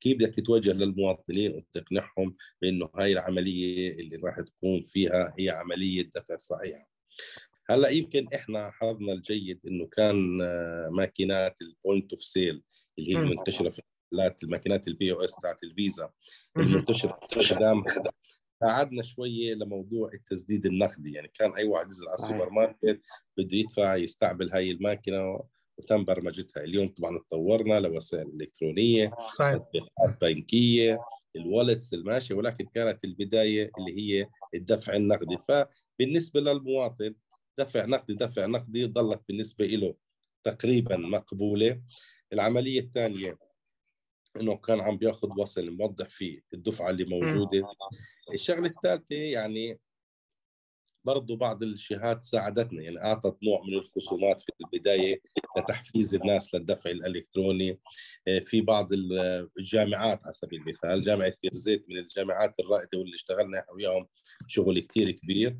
كيف 0.00 0.16
بدك 0.16 0.34
تتوجه 0.34 0.72
للمواطنين 0.72 1.52
وتقنعهم 1.52 2.36
بإنه 2.62 2.88
هاي 2.94 3.12
العملية 3.12 3.90
اللي 3.90 4.16
راح 4.16 4.40
تكون 4.40 4.82
فيها 4.82 5.34
هي 5.38 5.50
عملية 5.50 6.10
دفع 6.14 6.36
صحيحة. 6.36 6.90
هلأ 7.70 7.88
يمكن 7.88 8.26
إحنا 8.34 8.70
حظنا 8.70 9.12
الجيد 9.12 9.60
إنه 9.66 9.86
كان 9.86 10.42
آه، 10.42 10.88
ماكينات 10.92 11.62
ال 11.62 11.70
point 11.70 12.12
of 12.12 12.22
sale 12.22 12.62
اللي 12.98 13.14
هي 13.14 13.18
المنتشرة 13.18 13.70
في 13.70 13.82
الماكينات 14.42 14.88
ال 14.88 15.12
POS 15.12 15.36
تاعت 15.42 15.62
الفيزا 15.62 16.10
المنتشرة 16.56 17.18
استخدام 17.32 17.84
ساعدنا 18.62 19.02
شوية 19.02 19.54
لموضوع 19.54 20.10
التسديد 20.14 20.66
النقدي 20.66 21.12
يعني 21.12 21.28
كان 21.28 21.52
أي 21.52 21.64
واحد 21.64 21.86
ينزل 21.86 22.08
على 22.08 22.14
السوبر 22.14 22.50
ماركت 22.50 23.00
بده 23.36 23.56
يدفع 23.56 23.96
يستعمل 23.96 24.52
هاي 24.52 24.70
الماكينة 24.70 25.40
وتم 25.78 26.04
برمجتها. 26.04 26.64
اليوم 26.64 26.88
طبعا 26.88 27.18
تطورنا 27.18 27.80
لوسائل 27.80 28.26
إلكترونية 28.40 29.12
صحيح. 29.32 29.56
تطبيقات 29.56 30.20
بنكية 30.24 30.98
الوالتس 31.36 31.94
الماشية 31.94 32.34
ولكن 32.34 32.66
كانت 32.74 33.04
البداية 33.04 33.70
اللي 33.78 33.98
هي 33.98 34.26
الدفع 34.54 34.94
النقدي. 34.96 35.38
فبالنسبة 35.48 36.40
للمواطن 36.40 37.14
دفع 37.58 37.84
نقدي 37.84 38.14
دفع 38.14 38.46
نقدي 38.46 38.86
ظلت 38.86 39.28
بالنسبة 39.28 39.66
له 39.66 39.94
تقريبا 40.44 40.96
مقبولة. 40.96 41.80
العملية 42.32 42.80
الثانية 42.80 43.38
إنه 44.40 44.56
كان 44.56 44.80
عم 44.80 44.96
بياخذ 44.96 45.28
وصل 45.38 45.70
موضح 45.70 46.08
فيه 46.08 46.40
الدفعة 46.54 46.90
اللي 46.90 47.04
موجودة. 47.04 47.68
الشغلة 48.34 48.64
الثالثة 48.66 49.14
يعني 49.16 49.78
برضه 51.04 51.36
بعض 51.36 51.62
الجهات 51.62 52.22
ساعدتنا 52.22 52.82
يعني 52.82 53.04
أعطت 53.04 53.42
نوع 53.42 53.62
من 53.62 53.74
الخصومات 53.74 54.40
في 54.40 54.52
البداية 54.60 55.20
لتحفيز 55.58 56.14
الناس 56.14 56.54
للدفع 56.54 56.90
الإلكتروني. 56.90 57.80
آه، 58.28 58.38
في 58.38 58.60
بعض 58.60 58.88
الجامعات 59.58 60.24
على 60.24 60.32
سبيل 60.32 60.60
المثال 60.60 61.02
جامعة 61.02 61.28
بيرزيت 61.28 61.84
من 61.88 61.98
الجامعات 61.98 62.60
الرائدة 62.60 62.98
واللي 62.98 63.14
اشتغلنا 63.14 63.58
إحنا 63.60 63.72
وياهم 63.72 64.06
شغل 64.48 64.80
كثير 64.80 65.10
كبير 65.10 65.58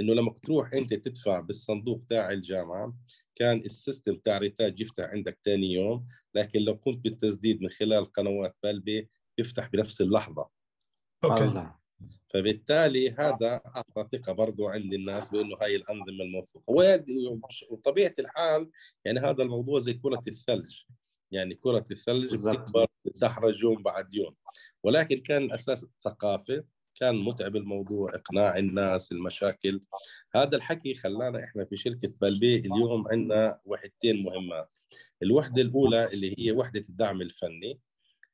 إنه 0.00 0.14
لما 0.14 0.34
تروح 0.42 0.72
أنت 0.72 0.94
تدفع 0.94 1.40
بالصندوق 1.40 2.02
تاع 2.10 2.30
الجامعة 2.30 2.96
كان 3.34 3.58
ال 3.58 3.66
system 3.66 4.16
تاع 4.16 4.38
ريتاج 4.38 4.80
يفتح 4.80 5.04
عندك 5.04 5.38
ثاني 5.44 5.72
يوم. 5.72 6.08
لكن 6.34 6.60
لو 6.60 6.78
كنت 6.78 6.98
بالتسديد 6.98 7.62
من 7.62 7.68
خلال 7.70 8.12
قنوات 8.12 8.56
PalPay 8.62 9.08
يفتح 9.38 9.68
بنفس 9.68 10.00
اللحظة. 10.00 10.48
أوكي. 11.24 11.70
فبالتالي 12.34 13.10
هذا 13.10 13.60
أعطى 13.76 14.18
ثقة 14.18 14.32
برضه 14.32 14.70
عند 14.70 14.94
الناس 14.94 15.30
بأنه 15.30 15.56
هاي 15.62 15.76
الأنظمة 15.76 16.24
الموثوقة. 16.24 16.64
وطبيعة 17.70 18.14
الحال 18.18 18.70
يعني 19.04 19.20
هذا 19.20 19.42
الموضوع 19.42 19.80
زي 19.80 19.94
كرة 19.94 20.22
الثلج. 20.28 20.82
يعني 21.30 21.54
كرة 21.54 21.84
الثلج 21.90 22.48
بتكبر 22.48 22.86
بتحرج 23.04 23.62
يوم 23.62 23.82
بعد 23.82 24.14
يوم 24.14 24.34
ولكن 24.82 25.20
كان 25.20 25.42
الأساس 25.42 25.84
الثقافه 25.84 26.64
كان 26.94 27.16
متعب 27.16 27.56
الموضوع 27.56 28.14
إقناع 28.14 28.56
الناس 28.58 29.12
المشاكل. 29.12 29.80
هذا 30.34 30.56
الحكي 30.56 30.94
خلانا 30.94 31.44
إحنا 31.44 31.64
في 31.64 31.76
شركة 31.76 32.12
بلبي 32.20 32.56
اليوم 32.56 33.08
عندنا 33.08 33.60
وحدتين 33.64 34.22
مهمات. 34.22 34.76
الوحدة 35.22 35.62
الأولى 35.62 36.04
اللي 36.12 36.34
هي 36.38 36.52
وحدة 36.52 36.80
الدعم 36.88 37.22
الفني 37.22 37.80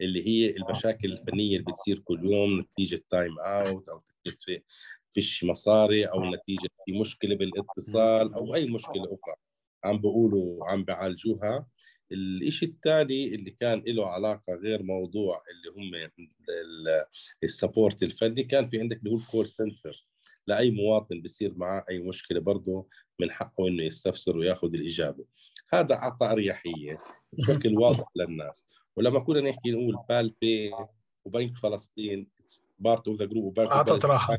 اللي 0.01 0.27
هي 0.29 0.57
المشاكل 0.57 1.13
الفنية 1.13 1.57
اللي 1.57 1.73
بتصير 1.73 1.99
كل 1.99 2.25
يوم 2.33 2.61
نتيجة 2.61 3.05
timeout 3.09 3.89
أو 3.89 4.03
نتيجه 4.29 4.65
فيش 5.13 5.45
مصاري 5.45 6.05
أو 6.05 6.25
نتيجة 6.35 6.69
في 6.87 6.93
مشكلة 7.01 7.35
بالإتصال 7.37 8.35
أو 8.35 8.55
أي 8.55 8.67
مشكلة 8.67 9.05
أخرى. 9.05 9.35
عم 9.85 9.99
بيقولوا 9.99 10.67
عم 10.71 10.85
بيعالجوها 10.85 11.67
الشيء 12.13 12.69
الثاني 12.69 13.35
اللي 13.35 13.51
كان 13.51 13.83
له 13.87 14.07
علاقة 14.07 14.55
غير 14.55 14.83
موضوع 14.83 15.43
اللي 15.51 15.71
هم 15.77 16.11
ال 17.45 17.52
support 17.52 18.03
الفني 18.03 18.43
كان 18.43 18.69
في 18.69 18.81
عندك 18.81 18.99
اللي 18.99 19.11
هو 19.11 19.17
ال 19.17 19.23
call 19.23 19.47
center 19.47 20.07
لأي 20.47 20.71
مواطن 20.71 21.23
بصير 21.23 21.55
معه 21.55 21.85
أي 21.91 21.99
مشكلة 21.99 22.41
برضه 22.41 22.89
من 23.21 23.31
حقه 23.31 23.69
إنه 23.69 23.83
يستفسر 23.83 24.37
وياخذ 24.37 24.75
الإجابة. 24.75 25.25
هذا 25.73 25.95
اعطى 25.95 26.27
اريحيه 26.27 27.03
بشكل 27.33 27.79
واضح 27.83 28.05
للناس. 28.17 28.69
ولما 28.97 29.21
كنا 29.21 29.41
نحكي 29.41 29.71
نقول 29.71 29.97
PalPay 30.09 30.73
وبنك 31.25 31.57
فلسطين 31.57 32.29
part 32.79 33.09
of 33.09 33.19
the 33.19 33.25
group 33.25 33.61
أعطت 33.61 34.07
راحة. 34.07 34.39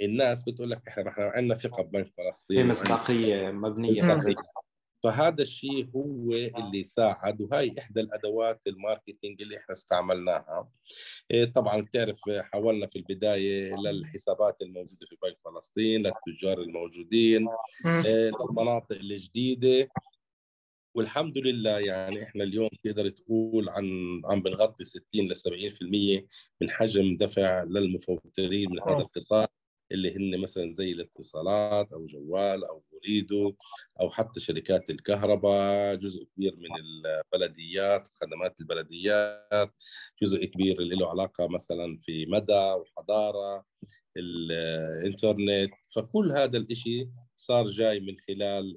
الناس 0.00 0.42
بتقول 0.42 0.70
لك 0.70 0.88
إحنا 0.88 1.08
إحنا 1.08 1.24
عندنا 1.24 1.54
ثقة 1.54 1.82
ببنك 1.82 2.12
فلسطين. 2.16 2.56
في 2.56 2.64
مصداقية 2.64 3.50
مبنية 3.50 4.18
فهذا 5.04 5.42
الشيء 5.42 5.90
هو 5.96 6.30
اللي 6.32 6.82
ساعد 6.84 7.40
وهي 7.40 7.72
إحدى 7.78 8.00
الأدوات 8.00 8.66
ال 8.66 8.74
marketing 8.74 9.42
اللي 9.42 9.56
إحنا 9.56 9.72
استعملناها. 9.72 10.68
إيه، 11.30 11.44
طبعا 11.44 11.80
بتعرف 11.80 12.20
حولنا 12.28 12.86
في 12.86 12.96
البداية 12.96 13.74
للحسابات 13.76 14.62
الموجودة 14.62 15.06
في 15.06 15.16
بنك 15.22 15.36
فلسطين 15.44 16.02
للتجار 16.06 16.58
الموجودين 16.60 17.48
إيه، 17.86 18.30
للمناطق 18.40 18.96
الجديدة. 18.96 19.88
والحمد 20.94 21.38
لله 21.38 21.78
يعني 21.78 22.22
إحنا 22.22 22.44
اليوم 22.44 22.68
تقدر 22.84 23.08
تقول 23.08 23.68
عن 23.68 23.84
عم 24.24 24.42
بنغطي 24.42 24.84
60 24.84 25.02
ل 25.14 25.36
70% 25.36 26.26
من 26.60 26.70
حجم 26.70 27.16
دفع 27.16 27.62
للمفوترين 27.62 28.70
من 28.70 28.80
هذا 28.80 28.98
القطاع 28.98 29.48
اللي 29.92 30.16
هن 30.16 30.40
مثلا 30.40 30.72
زي 30.72 30.92
الاتصالات 30.92 31.92
أو 31.92 32.06
جوال 32.06 32.64
أو 32.64 32.82
اريدو 32.94 33.54
أو 34.00 34.10
حتى 34.10 34.40
شركات 34.40 34.90
الكهرباء 34.90 35.94
جزء 35.94 36.24
كبير 36.24 36.56
من 36.56 36.70
البلديات 36.80 38.08
خدمات 38.22 38.60
البلديات 38.60 39.70
جزء 40.22 40.44
كبير 40.44 40.78
اللي 40.78 40.96
له 40.96 41.10
علاقة 41.10 41.48
مثلا 41.48 41.98
في 42.00 42.26
مدى 42.26 42.52
وحضارة 42.72 43.64
الإنترنت 44.16 45.70
فكل 45.94 46.32
هذا 46.32 46.58
الإشي 46.58 47.08
صار 47.36 47.66
جاي 47.66 48.00
من 48.00 48.16
خلال 48.28 48.76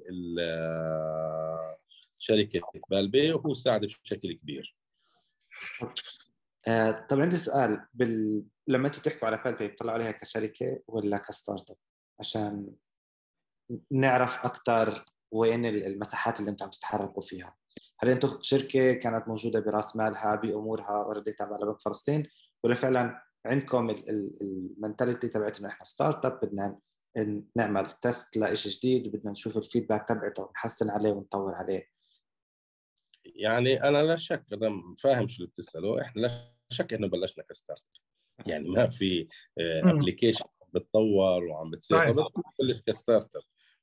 شركة 2.18 2.60
PalPay 2.90 3.32
وهو 3.32 3.54
ساعد 3.54 3.80
بشكل 3.80 4.32
كبير. 4.32 4.76
آه، 6.68 6.90
طب 6.90 7.20
عندي 7.20 7.36
سؤال. 7.36 7.86
بال... 7.94 8.44
لما 8.66 8.86
أنتم 8.86 9.02
تحكوا 9.02 9.28
على 9.28 9.42
PalPay 9.44 9.68
بتطلعوا 9.68 9.94
عليها 9.94 10.10
كشركة 10.10 10.80
ولا 10.88 11.18
ك 11.18 11.70
startup؟ 11.70 11.76
عشان 12.20 12.72
نعرف 13.90 14.44
أكثر 14.44 15.04
وين 15.30 15.66
المساحات 15.66 16.40
اللي 16.40 16.50
أنتم 16.50 16.64
عم 16.64 16.70
تتحركوا 16.70 17.22
فيها. 17.22 17.56
هل 18.00 18.08
أنتم 18.08 18.38
شركة 18.40 18.92
كانت 18.92 19.28
موجودة 19.28 19.60
براس 19.60 19.96
مالها 19.96 20.34
بأمورها 20.34 21.04
already 21.04 21.32
تابعه 21.32 21.56
لبنك 21.58 21.80
فلسطين؟ 21.80 22.26
ولا 22.64 22.74
فعلا 22.74 23.22
عندكم 23.46 23.90
ال 23.90 24.04
mentality 24.04 25.28
تبعت 25.28 25.58
انه 25.58 25.68
إحنا 25.68 25.84
startup 25.84 26.40
بدنا 26.42 26.78
نعمل 27.56 27.86
test 27.86 28.36
لشيء 28.36 28.72
جديد 28.72 29.06
وبدنا 29.06 29.30
نشوف 29.30 29.56
ال 29.56 29.62
feedback 29.62 30.08
تبعته 30.08 30.42
ونحسن 30.42 30.90
عليه 30.90 31.12
ونطور 31.12 31.54
عليه. 31.54 31.97
يعني 33.38 33.82
أنا 33.82 34.02
لا 34.02 34.16
شك 34.16 34.44
أنا 34.52 34.94
فاهم 34.98 35.28
شو 35.28 35.36
اللي 35.36 35.46
بتسأله 35.48 36.02
إحنا 36.02 36.20
لا 36.20 36.52
شك 36.70 36.92
إنه 36.94 37.08
بلشنا 37.08 37.44
ك 37.44 37.49
start. 37.49 37.82
يعني 38.46 38.68
ما 38.68 38.88
في 38.90 39.28
application 39.58 40.44
بتطور 40.74 41.44
وعم 41.44 41.70
بتصير 41.70 41.96
بتبلش 42.58 42.80
ك 42.86 42.94
start 42.94 43.36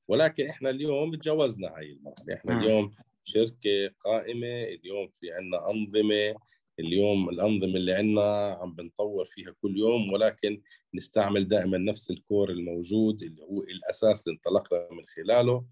ولكن 0.08 0.48
إحنا 0.48 0.70
اليوم 0.70 1.16
تجاوزنا 1.16 1.68
هاي 1.78 1.92
المرحلة. 1.92 2.34
إحنا 2.34 2.60
اليوم 2.60 2.92
شركة 3.24 3.90
قائمة 4.00 4.64
اليوم 4.64 5.08
في 5.10 5.32
عندنا 5.32 5.70
أنظمة 5.72 6.36
اليوم 6.80 7.30
الأنظمة 7.30 7.76
اللي 7.76 7.94
عندنا 7.94 8.58
عم 8.62 8.76
بنطور 8.76 9.26
فيها 9.26 9.56
كل 9.62 9.78
يوم 9.78 10.14
ولكن 10.14 10.62
نستعمل 10.94 11.48
دائما 11.48 11.78
نفس 11.78 12.12
ال 12.12 12.19
core 12.19 12.50
الموجود 12.50 13.22
اللي 13.22 13.42
هو 13.44 13.64
الأساس 13.64 14.28
اللي 14.28 14.36
انطلقنا 14.38 14.88
من 14.92 15.06
خلاله. 15.06 15.66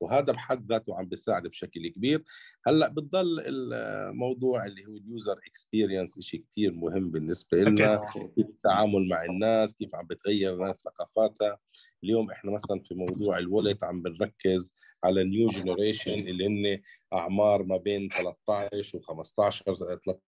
وهذا 0.00 0.32
بحد 0.32 0.72
ذاته 0.72 0.98
عم 0.98 1.04
بيساعد 1.08 1.42
بشكل 1.46 1.88
كبير. 1.88 2.24
هلأ 2.66 2.88
بتضل 2.88 3.42
الموضوع 3.46 4.66
اللي 4.66 4.86
هو 4.86 4.96
ال 4.96 5.05
user 5.05 5.40
experience 5.46 6.20
شيء 6.20 6.44
كثير 6.50 6.72
مهم 6.72 7.10
بالنسبة 7.10 7.58
لنا. 7.58 8.06
كيف 8.12 8.46
التعامل 8.48 9.08
مع 9.08 9.24
الناس 9.24 9.74
كيف 9.74 9.94
عم 9.94 10.06
بتغير 10.06 10.54
الناس 10.54 10.76
ثقافاتها. 10.76 11.58
اليوم 12.04 12.30
إحنا 12.30 12.50
مثلا 12.50 12.80
في 12.80 12.94
موضوع 12.94 13.38
ال 13.38 13.45
wallet 13.45 13.84
عم 13.84 14.02
بنركز 14.02 14.74
على 15.04 15.24
new 15.24 15.48
generation 15.48 16.12
اللي 16.12 16.46
هن 16.46 16.80
أعمار 17.12 17.62
ما 17.62 17.76
بين 17.76 18.08
13 18.08 18.98
و15 18.98 19.62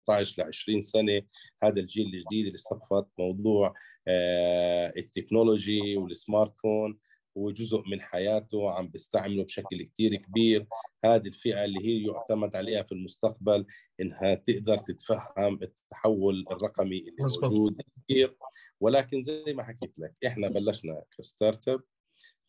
13 0.07 0.43
ل 0.43 0.47
20 0.47 0.83
سنة. 0.83 1.23
هذا 1.63 1.81
الجيل 1.81 2.07
الجديد 2.07 2.47
اللي 2.47 2.59
صفت 2.59 3.07
موضوع 3.19 3.75
آه، 4.09 4.93
ال 4.97 5.05
technology 5.05 5.81
وال 5.81 5.97
smartphone 5.97 6.99
هو 7.39 7.51
جزء 7.51 7.83
من 7.87 8.01
حياته 8.01 8.71
عم 8.71 8.89
بيستعمله 8.89 9.45
بشكل 9.45 9.83
كتير 9.83 10.15
كبير. 10.17 10.67
هذه 11.05 11.27
الفئة 11.27 11.65
اللي 11.65 11.81
هي 11.87 12.07
يعتمد 12.07 12.57
عليها 12.57 12.83
في 12.83 12.93
المستقبل 12.93 13.67
إنها 14.01 14.35
تقدر 14.35 14.79
تتفهم 14.79 15.59
التحول 15.63 16.45
الرقمي 16.51 16.99
اللي 16.99 17.17
مزبط. 17.21 17.45
موجود 17.45 17.83
كثير 18.05 18.37
ولكن 18.81 19.23
زي 19.23 19.45
ما 19.49 19.63
حكيت 19.63 19.99
لك 19.99 20.13
إحنا 20.27 20.49
بلشنا 20.49 21.03
ك 21.19 21.69
startup 21.69 21.81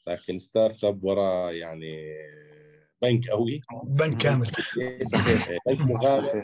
لكن 0.08 0.40
startup 0.40 1.04
وراه 1.04 1.52
يعني 1.52 2.14
بنك 3.02 3.30
قوي. 3.30 3.62
بنك 3.84 4.22
كامل. 4.22 4.48
بنك 5.68 5.80
مغامر. 5.80 6.36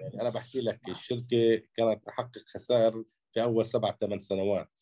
يعني 0.00 0.20
أنا 0.20 0.30
بحكي 0.30 0.60
لك 0.60 0.80
الشركة 0.88 1.62
كانت 1.74 2.06
تحقق 2.06 2.42
خسائر 2.46 3.04
في 3.32 3.42
أول 3.42 3.66
سبع 3.66 3.96
ثمان 4.00 4.18
سنوات. 4.18 4.80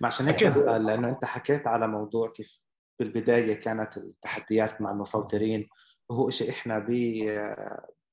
ما 0.00 0.06
عشان 0.06 0.26
هيك 0.26 0.44
بسال 0.44 0.86
لأنه 0.86 1.08
أنت 1.08 1.24
حكيت 1.24 1.66
على 1.66 1.88
موضوع 1.88 2.32
كيف 2.32 2.62
بالبداية 2.98 3.54
كانت 3.54 3.96
التحديات 3.96 4.80
مع 4.80 4.90
المفوترين 4.90 5.68
وهو 6.08 6.30
شيء 6.30 6.50
إحنا 6.50 6.78
ب 6.78 6.90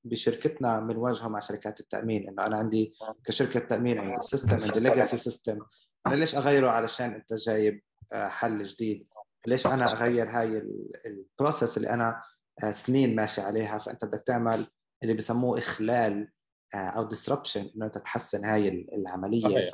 بشركتنا 0.04 0.80
بنواجهه 0.80 1.28
مع 1.28 1.40
شركات 1.40 1.80
التأمين. 1.80 2.28
إنه 2.28 2.46
أنا 2.46 2.56
عندي 2.56 2.94
كشركة 3.24 3.60
تأمين 3.60 3.98
عندي 3.98 4.22
system 4.22 4.60
عندي 4.64 4.80
legacy 4.80 5.16
system 5.16 5.58
أنا 6.06 6.14
ليش 6.14 6.34
أغيره 6.34 6.70
علشان 6.70 7.14
أنت 7.14 7.34
جايب 7.34 7.82
آه، 8.12 8.28
حل 8.28 8.62
جديد؟ 8.62 9.06
ليش 9.46 9.66
أنا 9.66 9.84
أغير 9.84 10.30
هاي 10.30 10.62
ال 11.06 11.15
process 11.15 11.76
اللي 11.76 11.90
أنا 11.90 12.22
آه، 12.64 12.70
سنين 12.70 13.16
ماشي 13.16 13.40
عليها؟ 13.40 13.78
فأنت 13.78 14.04
بدك 14.04 14.22
تعمل 14.22 14.66
اللي 15.02 15.14
بسموه 15.14 15.58
إخلال 15.58 16.28
آه، 16.74 16.76
أو 16.76 17.04
disruption 17.04 17.70
إنه 17.76 17.86
أنت 17.86 17.98
تحسن 17.98 18.44
هاي 18.44 18.86
العملية. 18.92 19.70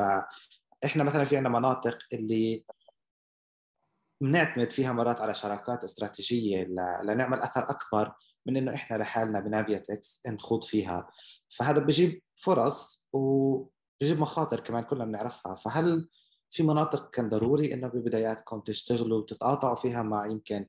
فاحنا 0.82 1.04
مثلا 1.04 1.24
في 1.24 1.36
عندنا 1.36 1.58
مناطق 1.58 1.98
اللي 2.12 2.64
بنعتمد 4.20 4.70
فيها 4.70 4.92
مرات 4.92 5.20
على 5.20 5.34
شراكات 5.34 5.84
استراتيجية 5.84 6.64
لنعمل 7.04 7.40
أثر 7.40 7.70
أكبر 7.70 8.12
من 8.46 8.56
إنه 8.56 8.74
إحنا 8.74 8.96
لحالنا 8.96 9.40
بنافياتكس 9.40 10.22
نخوض 10.26 10.64
فيها. 10.64 11.10
فهذا 11.48 11.78
بجيب 11.78 12.22
فرص 12.34 13.06
وبجيب 13.12 14.20
مخاطر 14.20 14.60
كمان 14.60 14.84
كلنا 14.84 15.04
بنعرفها. 15.04 15.54
فهل 15.54 16.08
في 16.50 16.62
مناطق 16.62 17.10
كان 17.10 17.28
ضروري 17.28 17.74
إنه 17.74 17.88
ببداياتكم 17.88 18.60
تشتغلوا 18.60 19.18
وتتقاطعوا 19.18 19.74
فيها 19.74 20.02
مع 20.02 20.26
يمكن 20.26 20.66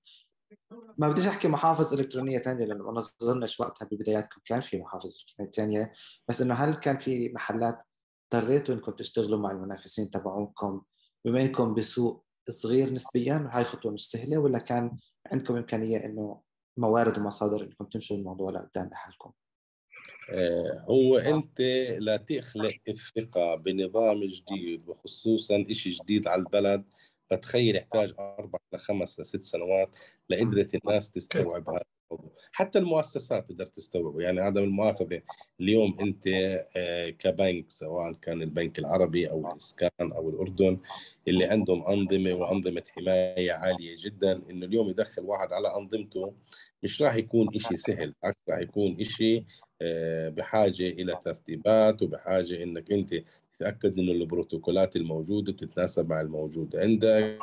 ما 0.98 1.10
بديش 1.10 1.26
أحكي 1.28 1.48
محافظ 1.48 1.94
إلكترونية 1.94 2.40
ثانية 2.40 2.66
لأنه 2.66 2.92
ما 2.92 3.04
اظنش 3.22 3.60
وقتها 3.60 3.86
ببداياتكم 3.86 4.42
كان 4.46 4.62
في 4.62 4.78
محافظ 4.78 5.16
إلكترونية 5.16 5.52
ثانية 5.52 5.94
بس 6.28 6.42
إنه 6.42 6.56
هل 6.56 6.76
كان 6.76 7.00
في 7.00 7.30
محلات 7.30 7.87
اضطريتوا 8.34 8.76
انكم 8.76 8.92
تشتغلوا 8.92 9.40
مع 9.40 9.52
المنافسين 9.52 10.10
تبعونكم 10.10 10.82
بما 11.26 11.42
انكم 11.42 11.74
بسوق 11.74 12.26
صغير 12.50 12.94
نسبيا 12.94 13.50
وهي 13.54 13.64
خطوة 13.64 13.92
مش 13.92 14.12
سهلة 14.12 14.38
ولا 14.38 14.60
كان 14.60 14.98
عندكم 15.32 15.56
إمكانية 15.56 16.06
إنه 16.06 16.42
موارد 16.78 17.18
ومصادر 17.18 17.64
إنكم 17.64 17.86
تمشوا 17.86 18.18
الموضوع 18.18 18.52
لقدام 18.52 18.90
لحالكم؟ 18.90 19.32
آه، 20.30 20.86
هو 20.90 21.18
أنت 21.18 21.62
لا 22.00 22.18
تخلق 22.18 22.74
الثقة 22.88 23.56
بنظام 23.56 24.24
جديد 24.24 24.88
وخصوصا 24.88 25.64
شيء 25.72 25.94
جديد 25.94 26.28
على 26.28 26.40
البلد. 26.40 26.84
فتخيل 27.30 27.76
يحتاج 27.76 28.14
أربع 28.20 28.60
لخمس 28.74 29.20
لست 29.20 29.42
سنوات 29.42 30.00
لقدرة 30.30 30.68
الناس 30.76 31.12
تستوعب 31.12 31.70
هذا 31.70 31.97
حتى 32.52 32.80
المؤسسات 32.80 33.50
تقدر 33.50 33.66
تستوعبه. 33.66 34.22
يعني 34.22 34.42
عدم 34.42 34.64
المؤاخذة. 34.64 35.22
اليوم 35.62 36.00
انت 36.00 36.28
آه، 36.78 37.10
كبنك 37.10 37.72
سواء 37.72 38.14
كان 38.14 38.42
البنك 38.42 38.80
العربي 38.80 39.30
أو 39.30 39.52
الإسكان 39.52 39.90
أو 40.00 40.30
الأردن 40.30 40.78
اللي 41.28 41.46
عندهم 41.46 41.88
أنظمة 41.88 42.34
وأنظمة 42.34 42.84
حماية 42.90 43.52
عالية 43.52 43.96
جدا 44.00 44.42
إنه 44.50 44.66
اليوم 44.66 44.90
يدخل 44.90 45.22
واحد 45.22 45.54
على 45.54 45.76
أنظمته 45.76 46.34
مش 46.84 47.02
راح 47.02 47.16
يكون 47.16 47.50
شيء 47.60 47.78
سهل. 47.78 48.14
راح 48.24 48.60
يكون 48.60 49.04
شيء 49.04 49.46
آه، 49.82 50.30
بحاجة 50.30 50.90
إلى 50.90 51.20
ترتيبات 51.26 52.02
وبحاجة 52.02 52.64
إنك 52.64 52.92
أنت 52.92 53.14
تتاكد 53.60 54.00
إنه 54.00 54.12
البروتوكولات 54.12 54.96
الموجودة 54.96 55.54
بتتناسب 55.54 56.10
مع 56.10 56.22
الموجود 56.22 56.76
عندك 56.76 57.40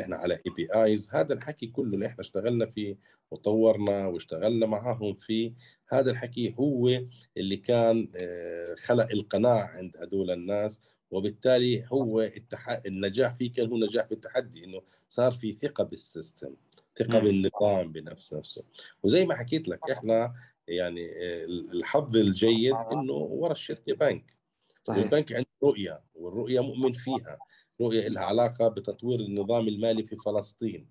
إحنا 0.00 0.16
على 0.16 0.34
APIs 0.34 1.10
هذا 1.12 1.34
الحكي 1.34 1.66
كله 1.66 1.94
اللي 1.94 2.06
إحنا 2.06 2.20
اشتغلنا 2.20 2.66
فيه 2.66 2.96
وطورنا 3.30 4.06
واشتغلنا 4.06 4.66
معهم 4.66 5.14
فيه 5.14 5.52
هذا 5.88 6.10
الحكي 6.10 6.54
هو 6.58 7.02
اللي 7.36 7.56
كان 7.56 8.08
آه، 8.16 8.74
خلق 8.74 9.08
القناعه 9.12 9.66
عند 9.66 9.96
هدول 9.96 10.30
الناس 10.30 10.80
وبالتالي 11.10 11.84
هو 11.92 12.20
التح... 12.20 12.68
النجاح 12.86 13.34
فيه 13.34 13.52
كان 13.52 13.68
هو 13.68 13.78
نجاح 13.78 14.06
بالتحدي 14.06 14.64
إنه 14.64 14.82
صار 15.08 15.32
في 15.32 15.52
ثقة 15.62 15.84
بال 15.84 16.01
system 16.01 16.54
ثقة 16.98 17.18
بالنظام 17.18 17.92
بنفس 17.92 18.34
نفسه. 18.34 18.64
وزي 19.02 19.26
ما 19.26 19.34
حكيت 19.34 19.68
لك 19.68 19.90
إحنا 19.90 20.34
يعني 20.68 21.10
آه، 21.10 21.44
الحظ 21.44 22.16
الجيد 22.16 22.74
إنه 22.92 23.12
ورا 23.12 23.52
الشركة 23.52 23.94
بنك. 23.94 24.39
صحيح. 24.82 25.04
البنك 25.04 25.32
عنده 25.32 25.48
رؤية 25.62 26.02
والرؤية 26.14 26.60
مؤمن 26.60 26.92
فيها. 26.92 27.38
رؤية 27.80 28.08
لها 28.08 28.22
علاقة 28.22 28.68
بتطوير 28.68 29.20
النظام 29.20 29.68
المالي 29.68 30.02
في 30.02 30.16
فلسطين. 30.16 30.90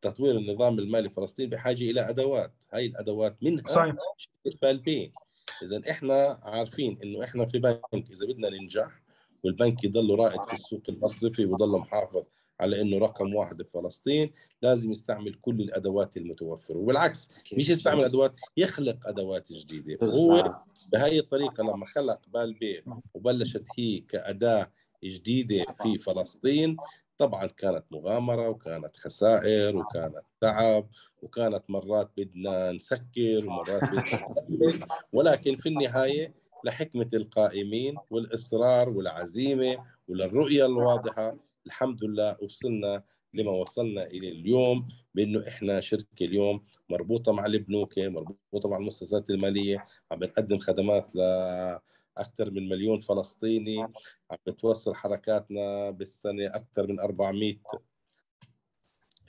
تطوير 0.00 0.36
النظام 0.36 0.78
المالي 0.78 1.08
في 1.08 1.14
فلسطين 1.14 1.50
بحاجة 1.50 1.90
إلى 1.90 2.08
أدوات. 2.08 2.52
هاي 2.72 2.86
الأدوات 2.86 3.42
منها 3.42 3.66
صحيح. 3.68 3.94
PalPay 4.62 5.12
اذا 5.62 5.82
إحنا 5.90 6.40
عارفين 6.42 6.98
إنه 7.02 7.24
إحنا 7.24 7.46
في 7.46 7.58
بنك 7.58 8.10
إذا 8.10 8.26
بدنا 8.26 8.50
ننجح 8.50 9.02
والبنك 9.44 9.84
يضل 9.84 10.18
رائد 10.18 10.42
في 10.44 10.52
السوق 10.52 10.82
المصرفي 10.88 11.44
ويضل 11.44 11.78
محافظ 11.78 12.24
على 12.62 12.80
إنه 12.80 12.98
رقم 12.98 13.34
واحد 13.34 13.56
بفلسطين 13.56 14.32
لازم 14.62 14.90
يستعمل 14.90 15.34
كل 15.34 15.60
الأدوات 15.60 16.16
المتوفرة. 16.16 16.76
وبالعكس 16.76 17.30
مش 17.52 17.68
يستعمل 17.68 18.04
أدوات 18.04 18.36
يخلق 18.56 19.08
أدوات 19.08 19.52
جديدة. 19.52 19.98
هو 20.08 20.62
بهي 20.92 21.18
الطريقة 21.18 21.62
لما 21.62 21.86
خلق 21.86 22.20
بالبي 22.28 22.84
وبلشت 23.14 23.68
هي 23.78 24.00
كأداة 24.00 24.70
جديدة 25.04 25.64
في 25.82 25.98
فلسطين 25.98 26.76
طبعا 27.18 27.46
كانت 27.46 27.84
مغامرة 27.90 28.48
وكانت 28.48 28.96
خسائر 28.96 29.76
وكانت 29.76 30.22
تعب 30.40 30.88
وكانت 31.22 31.62
مرات 31.68 32.10
بدنا 32.16 32.72
نسكر 32.72 33.46
ومرات 33.46 33.82
بدنا 33.84 34.86
ولكن 35.12 35.56
في 35.56 35.68
النهاية 35.68 36.34
لحكمة 36.64 37.08
القائمين 37.14 37.96
والإصرار 38.10 38.88
والعزيمة 38.88 39.76
وللرؤية 40.08 40.66
الواضحة 40.66 41.36
الحمد 41.66 42.04
لله 42.04 42.36
وصلنا 42.40 43.02
لما 43.34 43.50
وصلنا 43.50 44.04
اليه 44.06 44.32
اليوم 44.32 44.88
بأنه 45.14 45.48
إحنا 45.48 45.80
شركة 45.80 46.24
اليوم 46.24 46.66
مربوطة 46.90 47.32
مع 47.32 47.46
البنوك 47.46 47.98
مربوطة 47.98 48.68
مع 48.68 48.76
المؤسسات 48.76 49.30
المالية 49.30 49.86
عم 50.12 50.18
بنقدم 50.18 50.58
خدمات 50.58 51.16
لاكثر 51.16 52.50
من 52.50 52.68
مليون 52.68 53.00
فلسطيني 53.00 53.82
عم 54.30 54.36
بتوصل 54.46 54.94
حركاتنا 54.94 55.90
بالسنة 55.90 56.46
أكثر 56.46 56.86
من 56.86 57.00
400 57.00 57.56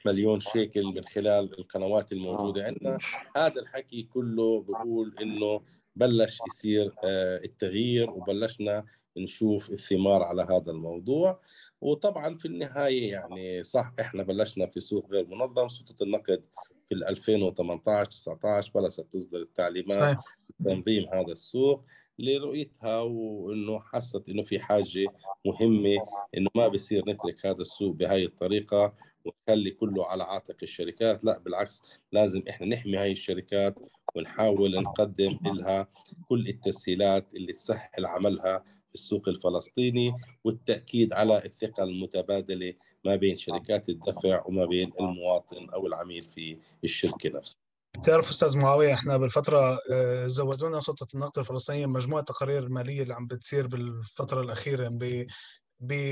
مليون 0.05 0.39
شيكل 0.39 0.83
من 0.83 1.03
خلال 1.05 1.59
القنوات 1.59 2.11
الموجودة 2.11 2.65
عندنا. 2.65 2.97
هذا 3.37 3.61
الحكي 3.61 4.03
كله 4.03 4.61
بقول 4.61 5.15
إنه 5.21 5.61
بلش 5.95 6.39
يصير 6.47 6.93
آه، 7.03 7.37
التغيير 7.45 8.09
وبلشنا 8.11 8.85
نشوف 9.17 9.69
الثمار 9.69 10.23
على 10.23 10.41
هذا 10.43 10.71
الموضوع. 10.71 11.41
وطبعا 11.83 12.35
في 12.35 12.45
النهاية 12.45 13.11
يعني 13.11 13.63
صح 13.63 13.93
إحنا 13.99 14.23
بلشنا 14.23 14.67
في 14.67 14.79
سوق 14.79 15.11
غير 15.11 15.27
منظم 15.27 15.67
سلطة 15.67 16.03
النقد 16.03 16.43
في 16.89 16.95
في 16.95 17.09
2018 17.09 18.05
19 18.11 18.71
بلشت 18.75 19.01
تصدر 19.01 19.37
التعليمات 19.37 20.17
تنظيم 20.65 21.09
هذا 21.13 21.31
السوق 21.31 21.85
لرؤيتها 22.19 22.99
وإنه 22.99 23.79
حست 23.79 24.29
إنه 24.29 24.43
في 24.43 24.59
حاجة 24.59 25.05
مهمة 25.45 25.95
إنه 26.37 26.49
ما 26.55 26.67
بصير 26.67 27.09
نترك 27.09 27.45
هذا 27.45 27.61
السوق 27.61 27.95
بهاي 27.95 28.25
الطريقة 28.25 28.93
ونخلي 29.25 29.71
كله 29.71 30.05
على 30.05 30.23
عاتق 30.23 30.57
الشركات. 30.63 31.25
لا 31.25 31.37
بالعكس 31.37 31.83
لازم 32.11 32.43
إحنا 32.49 32.67
نحمي 32.67 32.97
هاي 32.97 33.11
الشركات 33.11 33.79
ونحاول 34.15 34.81
نقدم 34.81 35.39
لها 35.45 35.87
كل 36.29 36.47
التسهيلات 36.47 37.33
اللي 37.33 37.53
تسهل 37.53 38.05
عملها 38.05 38.63
في 38.93 38.99
السوق 38.99 39.29
الفلسطيني 39.29 40.15
والتأكيد 40.43 41.13
على 41.13 41.45
الثقة 41.45 41.83
المتبادلة 41.83 42.73
ما 43.05 43.15
بين 43.15 43.37
شركات 43.37 43.89
الدفع 43.89 44.43
وما 44.45 44.65
بين 44.65 44.91
المواطن 44.99 45.69
أو 45.69 45.87
العميل 45.87 46.23
في 46.23 46.57
الشركة 46.83 47.29
نفسها. 47.29 47.59
بتعرف 47.99 48.29
أستاذ 48.29 48.57
معاوية 48.57 48.93
إحنا 48.93 49.17
بالفترة 49.17 49.79
آه، 49.91 50.27
زودونا 50.27 50.79
سلطة 50.79 51.07
النقد 51.15 51.39
الفلسطينية 51.39 51.85
مجموعة 51.85 52.23
تقارير 52.23 52.69
مالية 52.69 53.03
اللي 53.03 53.13
عم 53.13 53.27
بتصير 53.27 53.67
بالفترة 53.67 54.41
الأخيرة 54.41 54.87
ب 54.87 55.25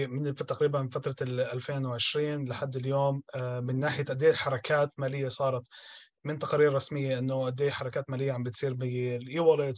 من 0.09 0.35
تقريبا 0.35 0.89
فترة 0.91 1.15
2020 1.21 2.45
لحد 2.45 2.75
اليوم 2.75 3.21
آه، 3.35 3.59
من 3.59 3.79
ناحية 3.79 4.03
قد 4.03 4.23
إيه 4.23 4.33
حركات 4.33 4.91
مالية 4.97 5.27
صارت 5.27 5.63
من 6.25 6.39
تقارير 6.39 6.73
رسمية 6.73 7.19
إنه 7.19 7.45
قد 7.45 7.61
إيه 7.61 7.69
حركات 7.69 8.09
مالية 8.09 8.31
عم 8.31 8.43
بتصير 8.43 8.73
بالاي 8.73 9.39
والت 9.39 9.77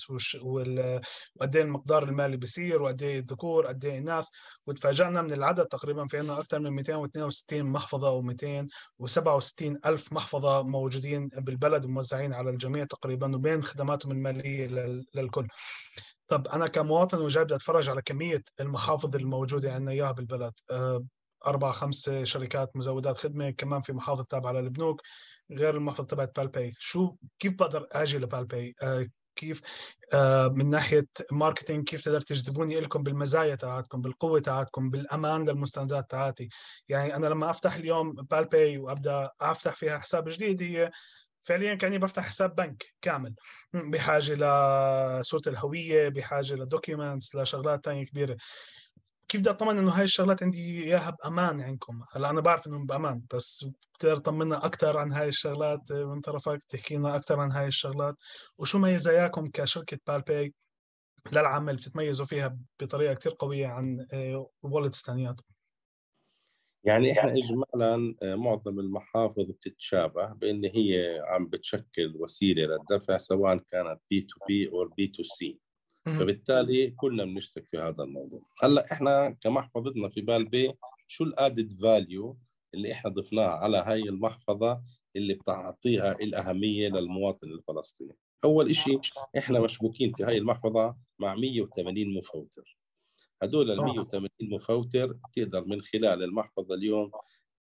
وقد 1.36 1.56
إيه 1.56 1.64
المقدار 1.64 2.04
المالي 2.04 2.38
بيصير 2.38 2.82
وقد 2.82 3.04
إيه 3.04 3.20
الذكور 3.20 3.68
قد 3.68 3.86
إيه 3.86 3.98
الناس 3.98 4.30
وتفاجئنا 4.68 5.22
من 5.22 5.34
العدد 5.34 5.66
تقريبا 5.66 6.08
في 6.08 6.18
عندنا 6.18 6.40
أكثر 6.40 6.60
من 6.60 6.70
262 6.70 7.64
محفظة 7.64 8.22
و267 8.22 9.76
ألف 9.86 10.14
محفظة 10.14 10.62
موجودين 10.64 11.28
بالبلد 11.28 11.86
موزعين 11.86 12.34
على 12.34 12.50
الجميع 12.50 12.86
تقريبا 12.86 13.36
وبين 13.36 13.64
خدماتهم 13.64 14.12
المالية 14.12 14.68
للكل. 15.16 15.48
طب 16.28 16.48
أنا 16.48 16.68
كمواطن 16.68 17.18
وجاي 17.18 17.44
بدي 17.44 17.56
أتفرج 17.56 17.90
على 17.90 18.02
كمية 18.02 18.44
المحافظ 18.60 19.16
الموجودة 19.16 19.74
عندنا 19.74 19.92
إياها 19.92 20.12
بالبلد. 20.12 20.54
آه، 20.72 21.04
أربع 21.46 21.72
خمس 21.72 22.10
شركات 22.10 22.76
مزودات 22.76 23.18
خدمة 23.18 23.50
كمان 23.50 23.82
في 23.82 23.94
محافظ 23.94 24.24
تابعة 24.24 24.52
للبنوك 24.52 25.02
غير 25.52 25.76
المحفظه 25.78 26.04
تبعت 26.08 26.40
PalPay 26.40 26.74
شو 26.80 27.16
كيف 27.40 27.54
بقدر 27.54 27.88
أجي 27.92 28.18
ل 28.18 28.26
PalPay 28.26 28.76
آه 28.82 29.06
كيف؟ 29.36 29.62
آه 30.14 30.48
من 30.48 30.70
ناحية 30.70 31.08
marketing 31.32 31.84
كيف 31.90 32.02
تقدر 32.02 32.22
تجذبوني 32.22 32.80
لكم 32.80 33.04
بالمزايا 33.04 33.56
تاعتكم 33.56 34.02
بالقوة 34.02 34.40
تاعتكم 34.40 34.90
بالأمان 34.90 35.50
للمستندات 35.50 36.12
تاعتي؟ 36.12 36.50
يعني 36.90 37.16
أنا 37.16 37.28
لما 37.28 37.50
أفتح 37.50 37.76
اليوم 37.76 38.14
PalPay 38.14 38.78
وأبدأ 38.78 39.30
أفتح 39.42 39.76
فيها 39.76 39.98
حساب 40.00 40.30
جديد 40.30 40.62
هي 40.64 40.92
فعليا 41.44 41.76
كأني 41.76 41.98
بفتح 41.98 42.24
حساب 42.26 42.56
بنك 42.56 42.84
كامل. 43.02 43.36
بحاجة 43.74 44.34
لصوره 44.34 45.42
الهوية 45.48 46.10
بحاجة 46.10 46.54
ل 46.54 46.62
documents 46.62 47.36
لشغلات 47.36 47.86
ثانية 47.86 48.06
كبيرة. 48.06 48.38
كيف 49.28 49.42
بدي 49.42 49.50
أطمن 49.50 49.78
إنه 49.78 49.92
هاي 49.92 50.04
الشغلات 50.04 50.44
عندي 50.44 50.84
إياها 50.84 51.10
بأمان 51.10 51.62
عندكم؟ 51.62 52.04
هلأ 52.12 52.30
أنا 52.30 52.42
بعرف 52.42 52.68
انه 52.68 52.86
بأمان 52.86 53.22
بس 53.34 53.66
بتقدر 53.94 54.16
تطمنا 54.16 54.66
أكثر 54.66 54.98
عن 54.98 55.12
هاي 55.12 55.28
الشغلات 55.28 55.92
من 55.92 56.22
طرفك 56.22 56.64
تحكي 56.70 56.96
لنا 56.96 57.16
أكثر 57.16 57.40
عن 57.40 57.52
هاي 57.52 57.68
الشغلات. 57.68 58.16
وشو 58.58 58.80
ميزاياكم 58.80 59.48
كشركة 59.48 60.00
PalPay 60.08 60.54
للعامة 61.32 61.72
اللي 61.72 61.82
بتتميزوا 61.82 62.26
فيها 62.26 62.58
بطريقة 62.82 63.14
كثير 63.14 63.36
قوية 63.40 63.68
عن 63.68 64.08
wallets 64.64 65.10
آه، 65.10 65.14
ثانيات 65.14 65.36
يعني 66.86 67.12
إحنا 67.12 67.32
اجمالا 67.32 68.16
آه، 68.24 68.36
معظم 68.36 68.80
المحافظ 68.80 69.52
بتتشابه 69.52 70.34
بإن 70.34 70.66
هي 70.66 71.22
عم 71.28 71.48
بتشكل 71.48 72.16
وسيلة 72.20 72.66
للدفع 72.66 73.18
سواء 73.18 73.58
كانت 73.58 74.02
بي 74.10 74.22
تو 74.22 74.36
بي 74.48 74.70
أو 74.70 74.86
بي 74.98 75.08
تو 75.08 75.24
سي 75.24 75.60
فبالتالي 76.06 76.92
كلنا 76.92 77.26
بنشترك 77.26 77.68
في 77.68 77.78
هذا 77.78 78.04
الموضوع. 78.04 78.42
هلأ 78.64 78.92
إحنا 78.92 79.30
كمحفظتنا 79.42 80.10
في 80.10 80.22
بالبي 80.22 80.74
شو 81.08 81.24
ال 81.24 81.32
added 81.32 81.74
value 81.74 82.38
اللي 82.74 82.92
إحنا 82.92 83.10
ضفناها 83.10 83.50
على 83.50 83.78
هاي 83.78 84.02
المحفظة 84.02 84.82
اللي 85.16 85.34
بتعطيها 85.34 86.12
الأهمية 86.12 86.90
للمواطن 86.90 87.52
الفلسطيني. 87.52 88.18
أول 88.44 88.76
شيء 88.76 89.00
إحنا 89.38 89.60
مشبوكين 89.60 90.14
في 90.14 90.24
هاي 90.24 90.38
المحفظة 90.38 90.96
مع 91.20 91.36
180 91.36 92.14
مفوتر. 92.14 92.78
هدول 93.44 93.72
ال 93.72 93.78
180 93.84 94.30
مفوتر 94.42 95.18
تقدر 95.34 95.66
من 95.66 95.82
خلال 95.82 96.24
المحفظة 96.24 96.76
اليوم 96.76 97.12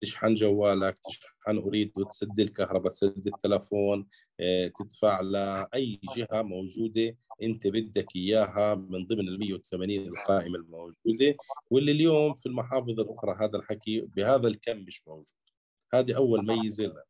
تشحن 0.03 0.35
جوالك 0.35 0.99
تشحن 1.09 1.59
أريد 1.59 1.93
تسد 2.11 2.41
الكهرباء 2.41 2.93
تسد 2.93 3.27
التلفون 3.27 4.07
آه، 4.41 4.73
تدفع 4.79 5.21
لأي 5.21 6.01
جهة 6.17 6.43
موجودة 6.43 7.17
أنت 7.43 7.67
بدك 7.67 8.17
إياها 8.17 8.75
من 8.75 9.07
ضمن 9.07 9.29
ال 9.29 9.39
180 9.39 10.07
القائمة 10.09 10.59
الموجودة. 10.59 11.37
واللي 11.71 11.93
اليوم 11.93 12.35
في 12.35 12.47
المحافظ 12.47 13.01
الأخرى 13.01 13.37
هذا 13.41 13.59
الحكي 13.59 14.01
بهذا 14.01 14.49
الكم 14.49 14.77
مش 14.77 15.09
موجود. 15.09 15.35
هذه 15.95 16.17
أول 16.17 16.47
ميزة 16.47 16.85
لنا. 16.85 17.03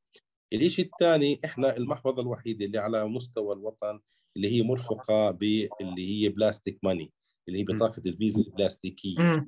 الشيء 0.53 0.85
الثاني 0.85 1.39
إحنا 1.45 1.77
المحفظة 1.77 2.23
الوحيدة 2.23 2.65
اللي 2.67 2.79
على 2.79 3.09
مستوى 3.09 3.55
الوطن 3.55 4.01
اللي 4.37 4.49
هي 4.49 4.63
مرفقة 4.63 5.31
باللي 5.31 6.25
هي 6.25 6.29
plastic 6.29 6.79
money 6.83 7.13
اللي 7.49 7.59
هي 7.59 7.65
بطاقة 7.65 8.03
الفيزا 8.07 8.41
البلاستيكية. 8.41 9.47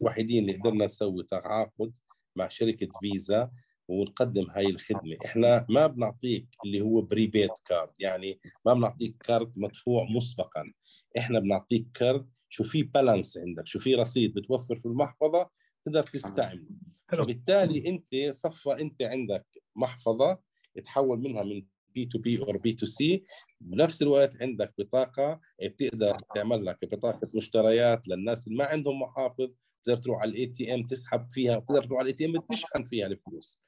وحيدين 0.00 0.42
اللي 0.42 0.58
قدرنا 0.58 0.84
نسوي 0.84 1.26
تعاقد 1.30 1.96
مع 2.36 2.48
شركة 2.48 2.88
فيزا 3.00 3.50
ونقدم 3.88 4.50
هاي 4.50 4.66
الخدمة. 4.66 5.16
إحنا 5.24 5.66
ما 5.68 5.86
بنعطيك 5.86 6.46
اللي 6.64 6.80
هو 6.80 7.00
prepaid 7.00 7.50
card 7.64 7.90
يعني 7.98 8.40
ما 8.66 8.74
بنعطيك 8.74 9.16
card 9.20 9.52
مدفوع 9.56 10.04
مسبقا. 10.10 10.72
إحنا 11.18 11.38
بنعطيك 11.38 11.86
card 11.94 12.28
شو 12.48 12.64
في 12.64 12.82
balance 12.82 13.38
عندك 13.38 13.66
شو 13.66 13.78
في 13.78 13.94
رصيد 13.94 14.34
بتوفر 14.34 14.76
في 14.76 14.86
المحفظة 14.86 15.50
تقدر 15.84 16.02
تستعمله. 16.02 16.68
فبالتالي 17.08 17.88
أنت 17.88 18.34
صفي 18.34 18.72
أنت 18.72 19.02
عندك 19.02 19.46
محفظة 19.76 20.38
تحول 20.84 21.18
منها 21.18 21.42
من 21.42 21.62
بي 21.94 22.06
تو 22.06 22.18
بي 22.18 22.38
أو 22.38 22.52
بي 22.52 22.72
تو 22.72 22.86
سي 22.86 23.24
بنفس 23.60 24.02
الوقت 24.02 24.42
عندك 24.42 24.74
بطاقة 24.78 25.40
بتقدر 25.62 26.14
تعمل 26.34 26.66
لك 26.66 26.78
بطاقة 26.84 27.28
مشتريات 27.34 28.08
للناس 28.08 28.46
اللي 28.46 28.58
ما 28.58 28.64
عندهم 28.66 29.02
محافظ 29.02 29.50
تقدر 29.84 30.02
تروح 30.02 30.20
على 30.20 30.30
ال 30.30 30.46
ATM 30.46 30.86
تسحب 30.86 31.26
فيها 31.30 31.56
وتقدر 31.56 31.84
تروح 31.84 31.98
على 31.98 32.02
ال 32.02 32.12
ATM 32.12 32.36
تشحن 32.36 32.84
فيها 32.84 33.06
الفلوس. 33.06 33.60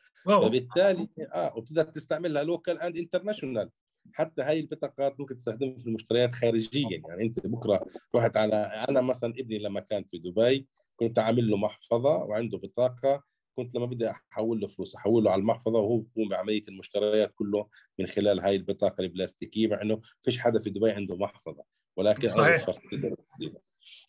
فبالتالي 0.46 1.09
آه 1.35 1.57
وبتقدر 1.57 1.83
تستعملها 1.83 2.42
local 2.43 2.81
and 2.83 2.97
international 2.97 3.71
حتى 4.12 4.42
هاي 4.42 4.61
البطاقات 4.61 5.20
ممكن 5.20 5.37
تستخدمها 5.37 5.79
في 5.79 5.87
المشتريات 5.87 6.35
خارجيا. 6.35 7.03
يعني 7.09 7.22
أنت 7.22 7.46
بكرة 7.46 7.87
رحت 8.14 8.37
على 8.37 8.57
أنا 8.88 9.00
مثلا 9.00 9.31
ابني 9.38 9.59
لما 9.59 9.81
كان 9.81 10.05
في 10.05 10.18
دبي 10.18 10.68
كنت 10.96 11.18
عامل 11.18 11.50
له 11.50 11.57
محفظة 11.57 12.16
وعنده 12.16 12.59
بطاقة. 12.59 13.22
كنت 13.57 13.74
لما 13.74 13.87
بدي 13.87 14.11
أحول 14.11 14.61
له 14.61 14.66
فلوس 14.66 14.96
أحول 14.96 15.24
له 15.24 15.31
على 15.31 15.40
المحفظة 15.40 15.79
وهو 15.79 15.98
بقوم 15.98 16.29
بعملية 16.29 16.62
المشتريات 16.68 17.33
كله 17.35 17.68
من 17.98 18.07
خلال 18.07 18.40
هاي 18.40 18.57
البطاقة 18.57 19.00
البلاستيكية. 19.00 19.68
مع 19.68 19.83
إنه 19.83 20.00
فيش 20.22 20.38
حدا 20.38 20.61
في 20.61 20.70
دبي 20.70 20.90
عنده 20.90 21.16
محفظة. 21.16 21.64
ولكن 21.97 22.29
صحيح. 22.29 22.67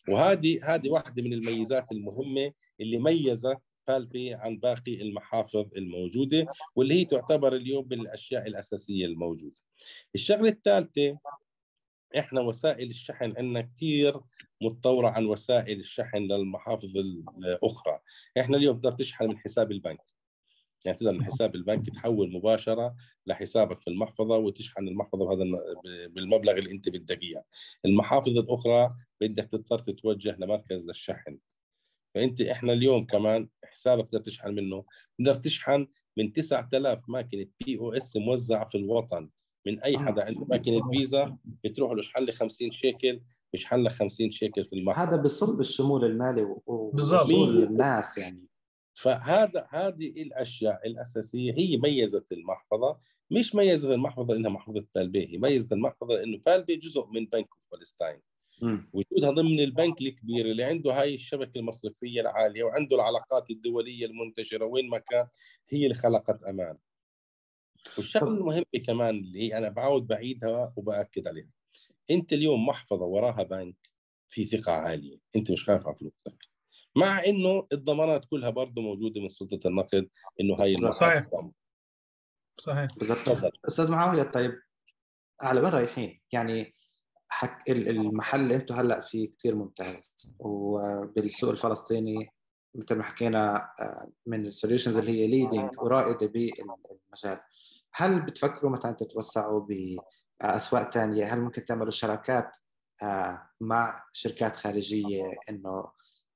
وهذه 0.08 0.74
هذه 0.74 0.90
واحدة 0.90 1.22
من 1.22 1.32
الميزات 1.32 1.92
المهمة 1.92 2.52
اللي 2.80 2.98
ميزت 2.98 3.58
بالبي 3.88 4.34
عن 4.34 4.58
باقي 4.58 5.02
المحافظ 5.02 5.66
الموجودة 5.76 6.46
واللي 6.76 6.94
هي 6.94 7.04
تعتبر 7.04 7.56
اليوم 7.56 7.88
من 7.90 8.00
الأشياء 8.00 8.46
الأساسية 8.46 9.06
الموجودة. 9.06 9.56
الشغلة 10.14 10.48
الثالثة 10.48 11.18
إحنا 12.18 12.40
وسائل 12.40 12.90
الشحن 12.90 13.24
عندنا 13.38 13.60
كثير 13.60 14.20
متطورة 14.62 15.08
عن 15.08 15.26
وسائل 15.26 15.78
الشحن 15.78 16.18
للمحافظ 16.18 16.96
الأخرى، 17.38 18.00
إحنا 18.40 18.56
اليوم 18.56 18.76
تقدر 18.76 18.92
تشحن 18.92 19.28
من 19.28 19.38
حساب 19.38 19.72
البنك. 19.72 20.15
يعني 20.86 20.98
تقدر 20.98 21.12
من 21.12 21.24
حساب 21.24 21.54
البنك 21.54 21.90
تحول 21.90 22.32
مباشرة 22.32 22.96
لحسابك 23.26 23.80
في 23.80 23.90
المحفظة 23.90 24.36
وتشحن 24.36 24.88
المحفظة 24.88 25.24
بهذا 25.24 25.44
بالمبلغ 26.08 26.52
اللي 26.52 26.70
أنت 26.70 26.88
بدك 26.88 27.22
إياه. 27.22 27.44
المحافظ 27.84 28.38
الأخرى 28.38 28.94
بدك 29.20 29.44
تضطر 29.44 29.78
تتوجه 29.78 30.36
لمركز 30.38 30.86
للشحن. 30.86 31.38
فأنت 32.14 32.40
إحنا 32.40 32.72
اليوم 32.72 33.06
كمان 33.06 33.48
حسابك 33.64 34.10
تقدر 34.10 34.24
تشحن 34.24 34.54
منه، 34.54 34.84
تقدر 35.18 35.34
تشحن 35.34 35.86
من 36.16 36.32
9000 36.32 37.08
ماكينه 37.08 37.46
بي 37.60 37.78
أو 37.78 37.92
اس 37.92 38.16
موزعة 38.16 38.66
في 38.66 38.78
الوطن. 38.78 39.30
من 39.66 39.80
أي 39.80 39.98
حدا. 39.98 40.24
عنده 40.24 40.44
ماكينه 40.44 40.90
فيزا 40.90 41.36
بتروح 41.64 41.92
له 41.92 42.00
اشحن 42.00 42.24
لي 42.24 42.32
50 42.32 42.70
شيكل 42.70 43.20
بيشحن 43.52 43.82
لك 43.82 43.92
50 43.92 44.30
شيكل 44.30 44.64
في 44.64 44.72
المحفظة. 44.72 45.02
هذا 45.02 45.22
بصب 45.22 45.56
بالشمول 45.56 46.04
المالي 46.04 46.56
بالضبط. 46.92 47.30
للناس 47.30 48.18
يعني. 48.18 48.46
فهذا 48.96 49.66
هذه 49.70 50.22
الأشياء 50.22 50.86
الأساسية 50.86 51.52
هي 51.58 51.76
ميزت 51.76 52.32
المحفظة. 52.32 52.98
مش 53.30 53.54
ميزت 53.54 53.90
المحفظة 53.90 54.36
إنها 54.36 54.50
محفظة 54.50 54.86
بالبي 54.94 55.28
هي 55.34 55.38
ميزت 55.38 55.72
المحفظة 55.72 56.14
لأنه 56.14 56.38
بالبي 56.46 56.76
جزء 56.76 57.06
من 57.06 57.26
بنك 57.26 57.48
اوف 57.52 57.66
فلسطين 57.72 58.20
وجودها 58.92 59.30
ضمن 59.30 59.60
البنك 59.60 60.00
الكبير 60.00 60.46
اللي 60.46 60.64
عنده 60.64 61.00
هاي 61.00 61.14
الشبكة 61.14 61.58
المصرفية 61.58 62.20
العالية 62.20 62.64
وعنده 62.64 62.96
العلاقات 62.96 63.50
الدولية 63.50 64.06
المنتشرة 64.06 64.64
وين 64.64 64.88
ما 64.88 64.98
كان 64.98 65.26
هي 65.68 65.82
اللي 65.84 65.94
خلقت 65.94 66.42
أمان. 66.44 66.78
والشغله 67.96 68.28
المهمه 68.30 68.64
كمان 68.86 69.18
اللي 69.18 69.58
أنا 69.58 69.68
بعود 69.68 70.06
بعيدها 70.06 70.72
وبأكد 70.76 71.28
عليها. 71.28 71.50
أنت 72.10 72.32
اليوم 72.32 72.66
محفظة 72.66 73.04
وراها 73.04 73.42
بنك 73.42 73.76
في 74.28 74.44
ثقة 74.44 74.72
عالية. 74.72 75.18
أنت 75.36 75.50
مش 75.50 75.64
خايف 75.64 75.86
على 75.86 75.96
فلوسك. 75.96 76.45
مع 76.96 77.24
إنه 77.24 77.66
الضمانات 77.72 78.24
كلها 78.24 78.50
برضه 78.50 78.82
موجودة 78.82 79.20
من 79.20 79.28
سلطة 79.28 79.68
النقد 79.68 80.08
إنه 80.40 80.54
هاي 80.54 80.74
صحيح. 80.74 81.26
صحيح. 82.60 82.94
بالضبط 82.96 83.52
أستاذ 83.68 83.90
معاوية 83.90 84.22
طيب 84.22 84.52
على 85.40 85.60
وين 85.60 85.72
رايحين؟ 85.72 86.20
يعني 86.32 86.74
حك 87.28 87.70
المحل 87.70 88.40
اللي 88.40 88.56
أنتم 88.56 88.74
هلأ 88.74 89.00
فيه 89.00 89.32
كثير 89.38 89.54
ممتاز 89.54 90.34
وبالسوق 90.38 91.50
الفلسطيني 91.50 92.32
مثل 92.74 92.94
ما 92.94 93.02
حكينا 93.02 93.70
آه، 93.80 94.10
من 94.26 94.46
ال 94.46 94.51
solutions 94.51 94.98
اللي 94.98 95.10
هي 95.10 95.26
leading 95.26 95.70
ورائدة 95.78 96.26
بالمجال. 96.26 97.40
هل 97.94 98.20
بتفكروا 98.20 98.70
مثلا 98.70 98.92
تتوسعوا 98.92 99.66
باسواق 100.40 100.94
ثانية؟ 100.94 101.34
هل 101.34 101.40
ممكن 101.40 101.64
تعملوا 101.64 101.90
شراكات 101.90 102.56
آه، 103.02 103.50
مع 103.60 104.04
شركات 104.12 104.56
خارجية 104.56 105.32
إنه 105.50 105.90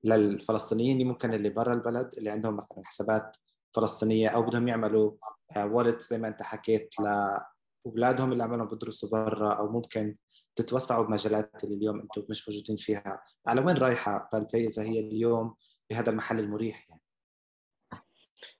للفلسطينيين 0.04 0.92
اللي 0.92 1.04
ممكن 1.04 1.34
اللي 1.34 1.50
برا 1.50 1.74
البلد 1.74 2.10
اللي 2.18 2.30
عندهم 2.30 2.56
مثلا 2.56 2.82
حسابات 2.84 3.36
فلسطينية 3.76 4.28
أو 4.28 4.42
بدهم 4.42 4.68
يعملوا 4.68 5.12
wallet 5.56 6.00
زي 6.00 6.18
ما 6.18 6.28
أنت 6.28 6.42
حكيت 6.42 6.94
لاولادهم 7.00 8.32
اللي 8.32 8.44
عملهم 8.44 8.68
بدرسوا 8.68 9.08
برا 9.08 9.54
أو 9.54 9.72
ممكن 9.72 10.16
تتوسعوا 10.56 11.04
بمجالات 11.04 11.64
اللي 11.64 11.74
اليوم 11.74 12.00
أنتم 12.00 12.24
مش 12.30 12.48
موجودين 12.48 12.76
فيها. 12.76 13.22
على 13.46 13.60
وين 13.60 13.76
رايحة 13.76 14.30
بالبي 14.32 14.68
إذا 14.68 14.82
هي 14.82 15.00
اليوم 15.00 15.54
بهذا 15.90 16.10
المحل 16.10 16.38
المريح 16.38 16.86
يعني؟ 16.90 17.02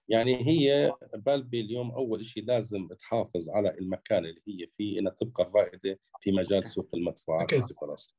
يعني 0.09 0.47
هي 0.47 0.91
بالبي 1.13 1.61
اليوم 1.61 1.91
أول 1.91 2.25
شيء 2.25 2.45
لازم 2.45 2.87
تحافظ 2.87 3.49
على 3.49 3.69
المكان 3.69 4.25
اللي 4.25 4.41
هي 4.47 4.67
فيه 4.67 4.99
إنها 4.99 5.11
تبقى 5.11 5.43
الرائدة 5.43 5.99
في 6.21 6.31
مجال 6.31 6.67
سوق 6.67 6.89
المدفوعات 6.93 7.53
في 7.53 7.73
فلسطين. 7.81 8.17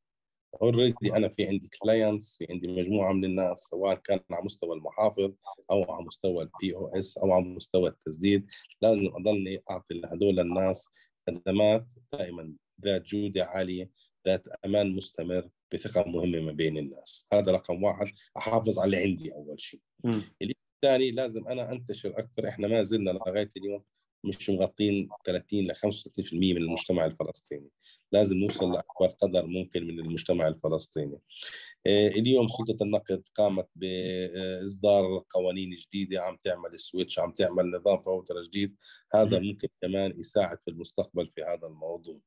already 0.63 1.17
أنا 1.17 1.29
في 1.29 1.47
عندي 1.47 1.69
clients 1.83 2.37
في 2.39 2.47
عندي 2.51 2.69
مجموعة 2.69 3.13
من 3.13 3.25
الناس 3.25 3.59
سواء 3.59 3.95
كان 3.95 4.21
على 4.31 4.45
مستوى 4.45 4.77
المحافظ 4.77 5.33
أو 5.71 5.93
على 5.93 6.05
مستوى 6.05 6.43
ال 6.43 6.75
POS 6.77 7.19
أو 7.19 7.33
على 7.33 7.45
مستوى 7.45 7.89
التسديد 7.89 8.47
لازم 8.83 9.09
أضلني 9.09 9.63
أعطي 9.71 9.95
لهدول 9.95 10.41
الناس 10.41 10.89
خدمات 11.27 11.93
دائما 12.13 12.53
ذات 12.85 13.03
جودة 13.03 13.45
عالية 13.45 13.91
ذات 14.27 14.49
أمان 14.65 14.91
مستمر 14.97 15.49
بثقة 15.75 16.09
مهمة 16.11 16.41
ما 16.41 16.53
بين 16.53 16.79
الناس. 16.79 17.27
هذا 17.33 17.53
رقم 17.53 17.83
واحد. 17.83 18.07
أحافظ 18.37 18.79
على 18.79 18.85
اللي 18.87 18.99
عندي 18.99 19.35
أول 19.35 19.61
شيء. 19.61 19.81
الثاني 20.85 21.11
لازم 21.11 21.49
أنا 21.49 21.73
أنتشر 21.73 22.19
أكثر. 22.19 22.49
إحنا 22.49 22.69
ما 22.69 22.83
زلنا 22.83 23.11
لغاية 23.11 23.49
اليوم 23.57 23.85
مش 24.25 24.51
مغطين 24.51 25.09
30 25.25 25.67
ل 25.67 25.75
35% 25.75 26.33
من 26.33 26.57
المجتمع 26.57 27.05
الفلسطيني. 27.07 27.69
لازم 28.13 28.37
نوصل 28.37 28.73
لأكبر 28.73 29.07
قدر 29.07 29.47
ممكن 29.47 29.87
من 29.87 30.01
المجتمع 30.01 30.49
الفلسطيني. 30.49 31.19
آه، 31.87 32.09
اليوم 32.09 32.49
سلطة 32.49 32.83
النقد 32.83 33.29
قامت 33.35 33.69
بإصدار 33.77 35.25
قوانين 35.31 35.71
جديدة 35.71 36.23
عم 36.23 36.37
تعمل 36.37 36.79
سويتش 36.79 37.19
عم 37.19 37.33
تعمل 37.33 37.71
نظام 37.71 37.99
فوترة 37.99 38.43
جديد. 38.43 38.77
هذا 39.15 39.39
ممكن 39.39 39.69
كمان 39.83 40.15
يساعد 40.19 40.59
في 40.65 40.71
المستقبل 40.71 41.31
في 41.35 41.43
هذا 41.43 41.67
الموضوع. 41.67 42.19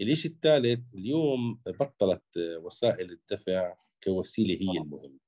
الشيء 0.00 0.30
الثالث 0.30 0.94
اليوم 0.94 1.60
بطلت 1.66 2.22
وسائل 2.36 3.10
الدفع 3.10 3.74
كوسيلة 4.04 4.54
هي 4.54 4.80
المهم. 4.80 5.18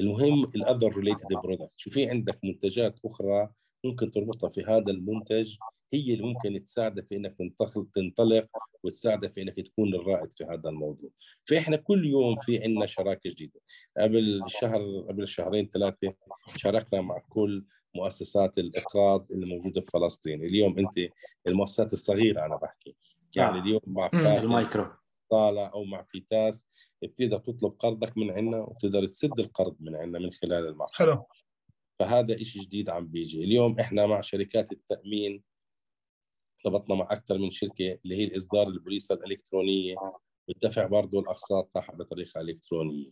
المهم 0.00 0.44
ال 0.44 0.53
other 0.53 0.96
related 0.96 1.26
product 1.42 1.72
شو 1.76 1.90
في 1.90 2.10
عندك 2.10 2.38
منتجات 2.44 2.98
أخرى 3.04 3.50
ممكن 3.84 4.10
تربطها 4.10 4.50
في 4.50 4.62
هذا 4.62 4.90
المنتج؟ 4.90 5.56
هي 5.92 6.14
اللي 6.14 6.24
ممكن 6.24 6.62
تساعدك 6.64 7.06
في 7.08 7.16
إنك 7.16 7.36
تنطلق 7.38 7.86
تنطلق 7.94 8.48
وتساعدك 8.82 9.32
في 9.32 9.42
إنك 9.42 9.60
تكون 9.60 9.94
الرائد 9.94 10.32
في 10.32 10.44
هذا 10.44 10.68
الموضوع. 10.68 11.10
فإحنا 11.44 11.76
كل 11.76 12.06
يوم 12.06 12.36
في 12.40 12.62
عندنا 12.62 12.86
شراكة 12.86 13.30
جديدة. 13.30 13.60
قبل 13.98 14.42
شهر 14.46 15.00
قبل 15.08 15.28
شهرين 15.28 15.68
ثلاثة 15.68 16.14
شاركنا 16.56 17.00
مع 17.00 17.18
كل 17.28 17.64
مؤسسات 17.94 18.58
الإقراض 18.58 19.32
اللي 19.32 19.46
موجودة 19.46 19.80
في 19.80 19.90
فلسطين. 19.90 20.44
اليوم 20.44 20.78
أنت 20.78 21.12
المؤسسات 21.46 21.92
الصغيرة 21.92 22.46
أنا 22.46 22.56
بحكي. 22.56 22.96
يعني 23.36 23.58
آه. 23.58 23.62
اليوم 23.62 23.80
مع 23.86 24.10
المايكرو. 24.14 24.86
طالع 25.30 25.72
أو 25.74 25.84
مع 25.84 26.02
فيتاس 26.02 26.68
بتقدر 27.02 27.38
تطلب 27.38 27.72
قرضك 27.78 28.18
من 28.18 28.30
عندنا 28.30 28.60
وتقدر 28.60 29.06
تسد 29.06 29.40
القرض 29.40 29.76
من 29.80 29.96
عندنا 29.96 30.18
من 30.18 30.32
خلال 30.32 30.66
المحفظة. 30.68 30.90
حلو. 30.92 31.24
فهذا 31.98 32.42
شيء 32.42 32.62
جديد 32.62 32.90
عم 32.90 33.06
بيجي. 33.06 33.44
اليوم 33.44 33.80
إحنا 33.80 34.06
مع 34.06 34.20
شركات 34.20 34.72
التأمين 34.72 35.42
ارتبطنا 36.66 36.96
مع 36.96 37.08
أكثر 37.10 37.38
من 37.38 37.50
شركة 37.50 37.98
اللي 38.04 38.16
هي 38.16 38.24
الإصدار 38.24 38.66
البوليصه 38.68 39.14
الإلكترونية. 39.14 39.96
والدفع 40.48 40.86
برضه 40.86 41.20
الأقساط 41.20 41.70
تحت 41.74 41.94
بطريقة 41.94 42.40
إلكترونية. 42.40 43.10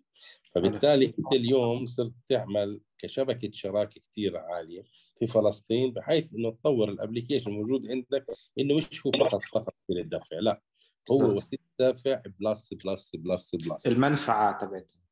فبالتالي 0.55 1.07
أنت 1.19 1.33
اليوم 1.33 1.87
صرت 1.87 2.13
تعمل 2.27 2.81
كشبكة 2.99 3.51
شراكة 3.53 4.01
كثير 4.11 4.37
عالية 4.37 4.85
في 5.19 5.27
فلسطين 5.27 5.93
بحيث 5.93 6.35
إنه 6.35 6.51
تطور 6.51 6.89
ال 6.89 6.94
application 6.94 7.51
الموجود 7.51 7.91
عندك 7.91 8.27
إنه 8.59 8.77
مش 8.77 9.07
هو 9.07 9.13
فقط 9.13 9.43
فقط 9.43 9.75
الدفع 9.91 10.39
لا. 10.39 10.63
هو 11.11 11.35
وسيلة 11.35 11.63
دفع 11.79 12.23
plus 12.41 12.75
plus 12.75 13.17
plus 13.17 13.55
plus. 13.57 13.87
المنفعة 13.87 14.59
تبعتها. 14.67 15.03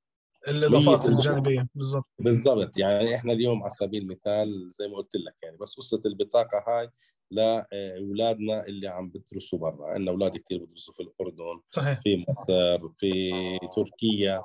الإضافات 0.49 1.09
الجانبية 1.09 1.69
بالضبط. 1.75 2.09
بالضبط. 2.19 2.79
يعني 2.79 3.15
إحنا 3.15 3.33
اليوم 3.33 3.63
على 3.63 3.71
سبيل 3.71 4.03
المثال 4.03 4.71
زي 4.71 4.89
ما 4.89 4.97
قلت 4.97 5.17
لك 5.17 5.35
يعني 5.43 5.57
بس 5.57 5.75
قصة 5.75 6.03
البطاقة 6.07 6.65
هاي 6.69 6.91
لاولادنا 7.31 8.67
اللي 8.67 8.89
عم 8.89 9.11
بدرسوا 9.11 9.59
برا. 9.59 9.87
عندنا 9.87 10.11
أولاد 10.11 10.37
كثير 10.37 10.65
بدرسوا 10.65 10.95
في 10.95 11.03
الأردن 11.03 11.61
صحيح. 11.71 12.01
في 12.01 12.25
مصر 12.29 12.89
في 12.89 13.33
تركيا. 13.75 14.45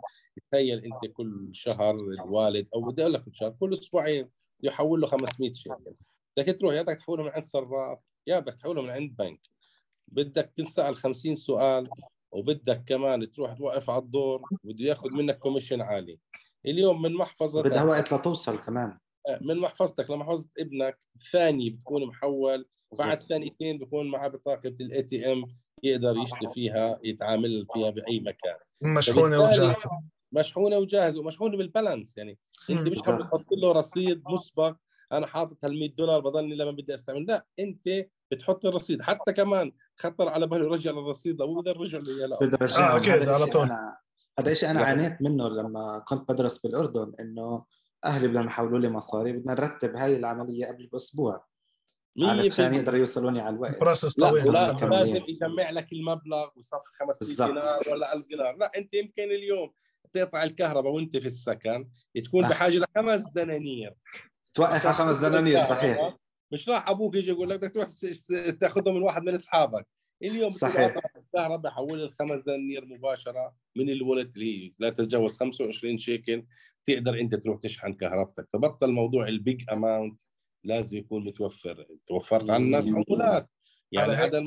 تخيل 0.51 0.79
أنت 0.79 1.11
كل 1.13 1.49
شهر 1.51 1.95
الوالد 1.95 2.67
أو 2.75 2.81
بدي 2.81 3.01
أقول 3.01 3.13
لك 3.13 3.23
كل 3.23 3.35
شهر 3.35 3.49
كل 3.49 3.73
أسبوعين 3.73 4.29
يحول 4.63 5.01
له 5.01 5.07
500 5.07 5.53
شيكل. 5.53 5.95
بدك 6.37 6.59
تروح 6.59 6.73
يا 6.73 6.81
بدك 6.81 6.97
تحوله 6.97 7.23
من 7.23 7.29
عند 7.29 7.43
صراف 7.43 7.99
يا 8.27 8.39
بدك 8.39 8.55
تحوله 8.55 8.81
من 8.81 8.89
عند 8.89 9.15
بنك. 9.15 9.39
بدك 10.07 10.51
تنسأل 10.55 10.97
50 10.97 11.35
سؤال 11.35 11.89
وبدك 12.31 12.83
كمان 12.87 13.31
تروح 13.31 13.53
توقف 13.53 13.89
على 13.89 14.01
الدور 14.01 14.41
بده 14.63 14.85
ياخذ 14.85 15.13
منك 15.13 15.39
commission 15.39 15.81
عالي. 15.81 16.19
اليوم 16.65 17.01
من 17.01 17.13
محفظه 17.13 17.63
بدها 17.63 17.83
وقت 17.83 18.13
لتوصل 18.13 18.57
كمان. 18.57 18.97
من 19.41 19.57
محفظتك 19.57 20.09
لمحفظه 20.09 20.47
ابنك 20.59 20.99
ثاني 21.31 21.69
بتكون 21.69 22.05
محول 22.05 22.65
بعد 22.99 23.19
ثانيتين 23.19 23.77
بكون 23.77 24.11
معه 24.11 24.27
بطاقة 24.27 24.73
ال 24.79 25.03
ATM 25.03 25.45
يقدر 25.83 26.17
يشتري 26.17 26.49
فيها 26.53 26.99
يتعامل 27.03 27.65
فيها 27.73 27.89
بأي 27.89 28.19
مكان. 28.19 28.55
مشحونة 28.81 29.39
وجاهزة. 29.39 29.89
مشحونة 30.31 30.77
وجاهزة 30.77 31.19
ومشحونة 31.19 31.57
بالبالانس. 31.57 32.17
يعني 32.17 32.37
أنت 32.69 32.87
مش 32.87 32.99
بتحط 32.99 33.45
له 33.51 33.71
رصيد 33.71 34.23
مسبق 34.29 34.75
أنا 35.11 35.27
حاطط 35.27 35.65
هال 35.65 35.79
100 35.79 35.95
دولار 35.95 36.19
بضلني 36.19 36.55
لما 36.55 36.71
بدي 36.71 36.95
أستعمل. 36.95 37.25
لا 37.25 37.45
أنت 37.59 37.89
بتحط 38.31 38.65
الرصيد. 38.65 39.01
حتى 39.01 39.33
كمان 39.33 39.71
خطر 39.97 40.29
على 40.29 40.47
باله 40.47 40.65
يرجع 40.65 40.91
الرصيد 40.91 41.39
لو 41.39 41.55
بده 41.55 41.71
يرجع 41.71 41.99
له 41.99 42.17
اياه 42.17 42.37
بده 42.41 42.57
أكيد 42.95 43.29
على 43.29 43.45
طول. 43.45 43.69
هذا 44.39 44.51
الشيء 44.51 44.69
أنا 44.69 44.81
عانيت 44.81 45.21
منه 45.21 45.47
لما 45.47 46.03
كنت 46.07 46.31
بدرس 46.31 46.57
بالأردن 46.57 47.13
إنه 47.19 47.65
أهلي 48.05 48.27
بدهم 48.27 48.45
يحولوا 48.45 48.79
لي 48.79 48.89
مصاري 48.89 49.33
بدنا 49.33 49.53
نرتب 49.53 49.95
هاي 49.95 50.15
العملية 50.15 50.65
قبل 50.65 50.87
بأسبوع. 50.87 51.45
علشان 52.23 52.73
يقدروا 52.73 52.99
يوصلوني 52.99 53.41
على 53.41 53.55
الوقت. 53.55 53.79
بروسس 53.79 54.19
طويل. 54.19 54.53
لازم 54.53 55.21
يجمع 55.27 55.69
لك 55.69 55.93
المبلغ 55.93 56.49
ويصفي 56.55 56.89
500 56.93 57.47
دينار 57.47 57.79
ولا 57.91 58.13
1000 58.13 58.27
دينار. 58.27 58.57
لا 58.57 58.71
أنت 58.77 58.93
يمكن 58.93 59.23
اليوم 59.23 59.71
تقطع 60.13 60.43
الكهرباء 60.43 60.91
وأنت 60.91 61.17
في 61.17 61.25
السكن 61.25 61.89
تكون 62.23 62.47
بحاجة 62.47 62.77
لخمس 62.77 63.29
دنانير. 63.29 63.93
توقف 64.53 64.85
على 64.85 64.95
خمس 64.95 65.17
دنانير 65.17 65.59
صحيح. 65.59 66.17
مش 66.53 66.69
راح 66.69 66.89
أبوك 66.89 67.15
يجي 67.15 67.29
يقول 67.29 67.49
لك 67.49 67.59
بدك 67.59 67.73
تروح 67.73 67.89
تاخذهم 68.59 68.95
من 68.95 69.01
واحد 69.01 69.23
من 69.23 69.33
أصحابك. 69.33 69.87
اليوم 70.23 70.51
صحيح. 70.51 70.99
الكهرباء 71.35 71.57
بحول 71.57 72.01
الخمس 72.01 72.41
دنانير 72.41 72.85
مباشرة 72.85 73.55
من 73.75 73.89
الولد 73.89 74.31
اللي 74.33 74.65
هي 74.65 74.73
لا 74.79 74.89
تتجاوز 74.89 75.33
25 75.33 75.97
شيكل 75.97 76.45
تقدر 76.85 77.19
أنت 77.19 77.35
تروح 77.35 77.59
تشحن 77.59 77.93
كهربتك. 77.93 78.47
فبطل 78.53 78.91
موضوع 78.91 79.27
ال 79.27 79.36
big 79.36 79.63
amount 79.71 80.21
لازم 80.63 80.97
يكون 80.97 81.23
متوفر. 81.27 81.85
توفرت 82.07 82.49
على 82.49 82.63
الناس 82.63 82.91
عمولات 82.91 83.49
يعني 83.91 84.13
هذا 84.13 84.45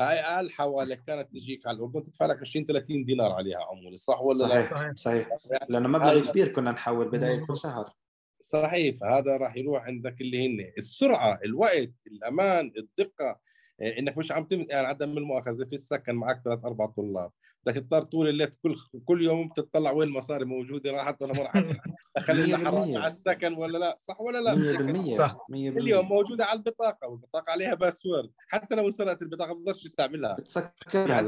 هاي 0.00 0.40
الحوالي 0.40 0.96
كانت 0.96 1.32
تجيك 1.32 1.66
على 1.66 1.76
الأردن 1.76 2.02
تدفع 2.02 2.26
لك 2.26 2.40
20 2.40 2.66
30 2.66 3.04
دينار 3.04 3.32
عليها 3.32 3.58
عمولة. 3.58 3.96
صح 3.96 4.20
ولا 4.22 4.36
صحيح 4.36 4.72
لا؟ 4.72 4.94
صحيح 4.96 5.28
لأنه 5.68 5.88
مبلغ 5.88 6.30
كبير 6.30 6.48
كنا 6.48 6.70
نحول 6.70 7.08
بداية 7.10 7.46
كل 7.46 7.56
شهر. 7.56 7.92
صحيح 8.40 8.96
فهذا 9.00 9.36
راح 9.36 9.56
يروح 9.56 9.82
عندك 9.82 10.20
اللي 10.20 10.46
هن 10.46 10.72
السرعة 10.78 11.40
الوقت 11.44 11.92
الأمان 12.06 12.72
الدقة. 12.76 13.40
إنك 13.82 14.18
مش 14.18 14.32
عم 14.32 14.44
تم 14.44 14.66
يعني 14.70 14.86
عدم 14.86 15.18
المؤاخذة 15.18 15.64
في 15.64 15.72
السكن 15.72 16.14
معك 16.14 16.42
ثلاث 16.44 16.64
أربع 16.64 16.86
طلاب. 16.86 17.30
بدك 17.66 17.74
تضطر 17.74 18.04
طول 18.04 18.28
الليل 18.28 18.46
كل 18.46 18.76
كل 19.04 19.24
يوم 19.24 19.48
بتطلع 19.48 19.90
وين 19.90 20.08
المصاري 20.08 20.44
موجودة؟ 20.44 20.90
راحت 20.90 21.22
ولا 21.22 21.32
ما 21.32 21.42
راحت 21.42 21.64
اخلي 22.16 22.56
حرام 22.56 22.96
على 22.96 23.06
السكن 23.06 23.54
ولا 23.54 23.78
لا؟ 23.78 23.96
صح 24.00 24.20
ولا 24.20 24.38
لا؟ 24.38 25.10
100% 25.10 25.16
صح. 25.16 25.34
100% 25.34 25.50
كل 25.50 25.88
يوم 25.88 26.08
موجودة 26.08 26.44
على 26.44 26.58
البطاقة 26.58 27.08
والبطاقة 27.08 27.50
عليها 27.50 27.74
باسورد. 27.74 28.30
حتى 28.48 28.74
لو 28.74 28.90
سرقت 28.90 29.22
البطاقة 29.22 29.54
ما 29.54 29.60
بتقدرش 29.60 29.84
تستعملها 29.84 30.34
بتسكرها 30.34 31.26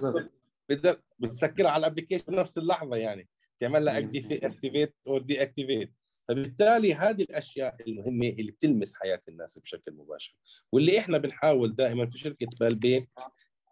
بتسكرها 1.19 1.71
على 1.71 1.81
ال 1.81 1.85
application 1.85 2.35
نفس 2.35 2.59
اللحظة 2.59 2.97
يعني. 2.97 3.29
تعمل 3.59 3.85
لها 3.85 3.99
activate 3.99 4.95
أو 5.07 5.19
deactivate 5.19 5.93
فبالتالي 6.31 6.95
هذه 6.95 7.23
الأشياء 7.23 7.77
المهمة 7.87 8.29
اللي 8.29 8.53
بتلمس 8.53 8.95
حياة 8.95 9.21
الناس 9.29 9.59
بشكل 9.59 9.93
مباشر 9.93 10.37
واللي 10.73 10.99
إحنا 10.99 11.19
بنحاول 11.19 11.77
دائما 11.77 12.11
في 12.11 12.19
شركة 12.19 12.47
بالبي 12.61 13.07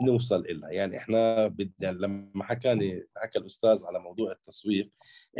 نوصل 0.03 0.45
لها 0.49 0.71
يعني 0.71 0.97
إحنا 0.97 1.47
بدنا 1.47 1.93
لما 1.93 2.45
حكاني 2.45 3.07
حكى 3.17 3.39
الأستاذ 3.39 3.85
على 3.87 3.99
موضوع 3.99 4.33
التسويق 4.33 4.91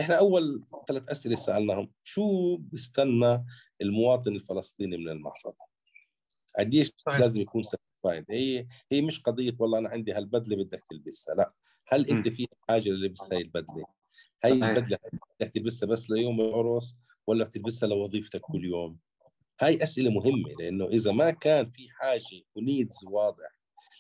إحنا 0.01 0.19
أول 0.19 0.65
ثلاث 0.89 1.09
أسئلة 1.09 1.37
سألناهم 1.37 1.91
شو 2.05 2.57
بيستنى 2.57 3.45
المواطن 3.83 4.37
الفلسطيني 4.37 4.97
من 4.97 5.09
المحفظة؟ 5.09 5.69
قديش 6.59 6.93
لازم 7.19 7.41
يكون 7.41 7.63
satisfied 7.63 8.25
هي 8.31 8.67
هي 8.93 9.03
مش 9.03 9.21
قضية 9.21 9.57
والله 9.59 9.79
أنا 9.79 9.89
عندي 9.89 10.13
هالبدلة 10.13 10.65
بدك 10.65 10.85
تلبسها 10.91 11.35
لا. 11.35 11.53
هل 11.87 12.11
أنت 12.11 12.29
في 12.29 12.49
حاجة 12.69 12.89
للبس 12.89 13.33
هاي 13.33 13.43
البدلة؟ 13.43 13.85
هي 14.45 14.53
البدلة 14.53 14.99
بدك 15.41 15.53
تلبسها 15.53 15.87
بس 15.87 16.11
ليوم 16.11 16.41
العرس 16.41 16.97
ولا 17.29 17.45
بتلبسها 17.45 17.89
لوظيفتك 17.89 18.41
كل 18.41 18.65
يوم؟ 18.65 18.99
هاي 19.61 19.83
أسئلة 19.83 20.11
مهمة 20.11 20.51
لأنه 20.59 20.87
إذا 20.89 21.13
ما 21.13 21.31
كان 21.31 21.71
في 21.71 21.89
حاجة 21.91 22.43
و 22.55 22.63
needs 22.63 23.05
واضح 23.11 23.59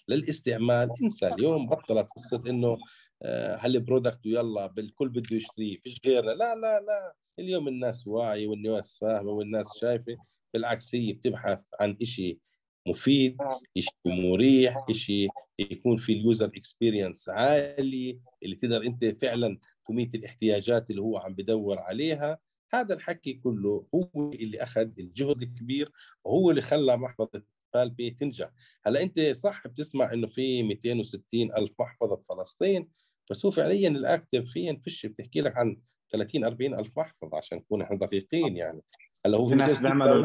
للاستعمال 0.09 0.91
انسى. 1.03 1.29
اليوم 1.29 1.67
بطلت 1.67 2.09
إنه 2.47 2.79
هال 3.25 3.47
product 3.47 4.27
آه، 4.27 4.31
ويلا 4.31 4.67
بالكل 4.67 5.09
بده 5.09 5.37
يشتريه 5.37 5.79
فيش 5.79 6.01
غيرنا 6.07 6.31
لا 6.31 6.55
لا 6.55 6.81
لا. 6.81 7.15
اليوم 7.39 7.69
الناس 7.69 8.07
واعية 8.07 8.47
والناس 8.47 8.99
فاهمة 8.99 9.31
والناس 9.31 9.79
شايفة. 9.81 10.17
بالعكس 10.55 10.95
هي 10.95 11.13
بتبحث 11.13 11.59
عن 11.81 11.97
شيء 12.03 12.39
مفيد 12.87 13.37
شيء 13.79 13.93
مريح 14.07 14.85
شيء 14.93 15.29
يكون 15.59 15.97
في 15.97 16.13
ال 16.13 16.19
user 16.19 16.47
experience 16.47 17.29
عالي 17.29 18.21
اللي 18.43 18.57
تقدر 18.57 18.87
أنت 18.87 19.05
فعلا 19.05 19.59
ت 19.89 19.94
meet 19.94 20.15
الاحتياجات 20.15 20.91
اللي 20.91 21.03
هو 21.03 21.19
عم 21.19 21.35
بدور 21.35 21.79
عليها. 21.79 22.39
هذا 22.71 22.95
الحكي 22.95 23.33
كله 23.33 23.87
هو 23.95 24.31
اللي 24.33 24.63
أخذ 24.63 24.91
الجهد 24.99 25.43
الكبير 25.43 25.93
وهو 26.25 26.51
اللي 26.51 26.63
خلى 26.63 26.97
محفظة 26.97 27.43
PalPay 27.75 28.11
تنجح. 28.11 28.51
هلا 28.87 29.03
أنت 29.03 29.21
صح 29.21 29.67
بتسمع 29.67 30.13
إنه 30.13 30.27
في 30.27 30.63
260 30.63 31.23
ألف 31.57 31.73
محفظة 31.81 32.17
بفلسطين 32.17 32.89
بس 33.31 33.47
هو 33.47 33.51
فعليا 33.51 33.89
ال 33.89 33.97
active 33.97 34.51
فيها 34.51 34.75
فيش 34.75 35.07
بتحكي 35.07 35.41
لك 35.41 35.57
عن 35.57 35.81
30 36.11 36.45
40 36.45 36.75
ألف 36.75 36.99
محفظة 36.99 37.37
عشان 37.37 37.59
نكون 37.59 37.83
إحنا 37.83 37.97
دقيقين 37.97 38.57
يعني. 38.57 38.81
هلا 39.27 39.39
هو 39.39 39.47
في 39.47 39.55
ناس 39.55 39.83
بيعملوا 39.83 40.23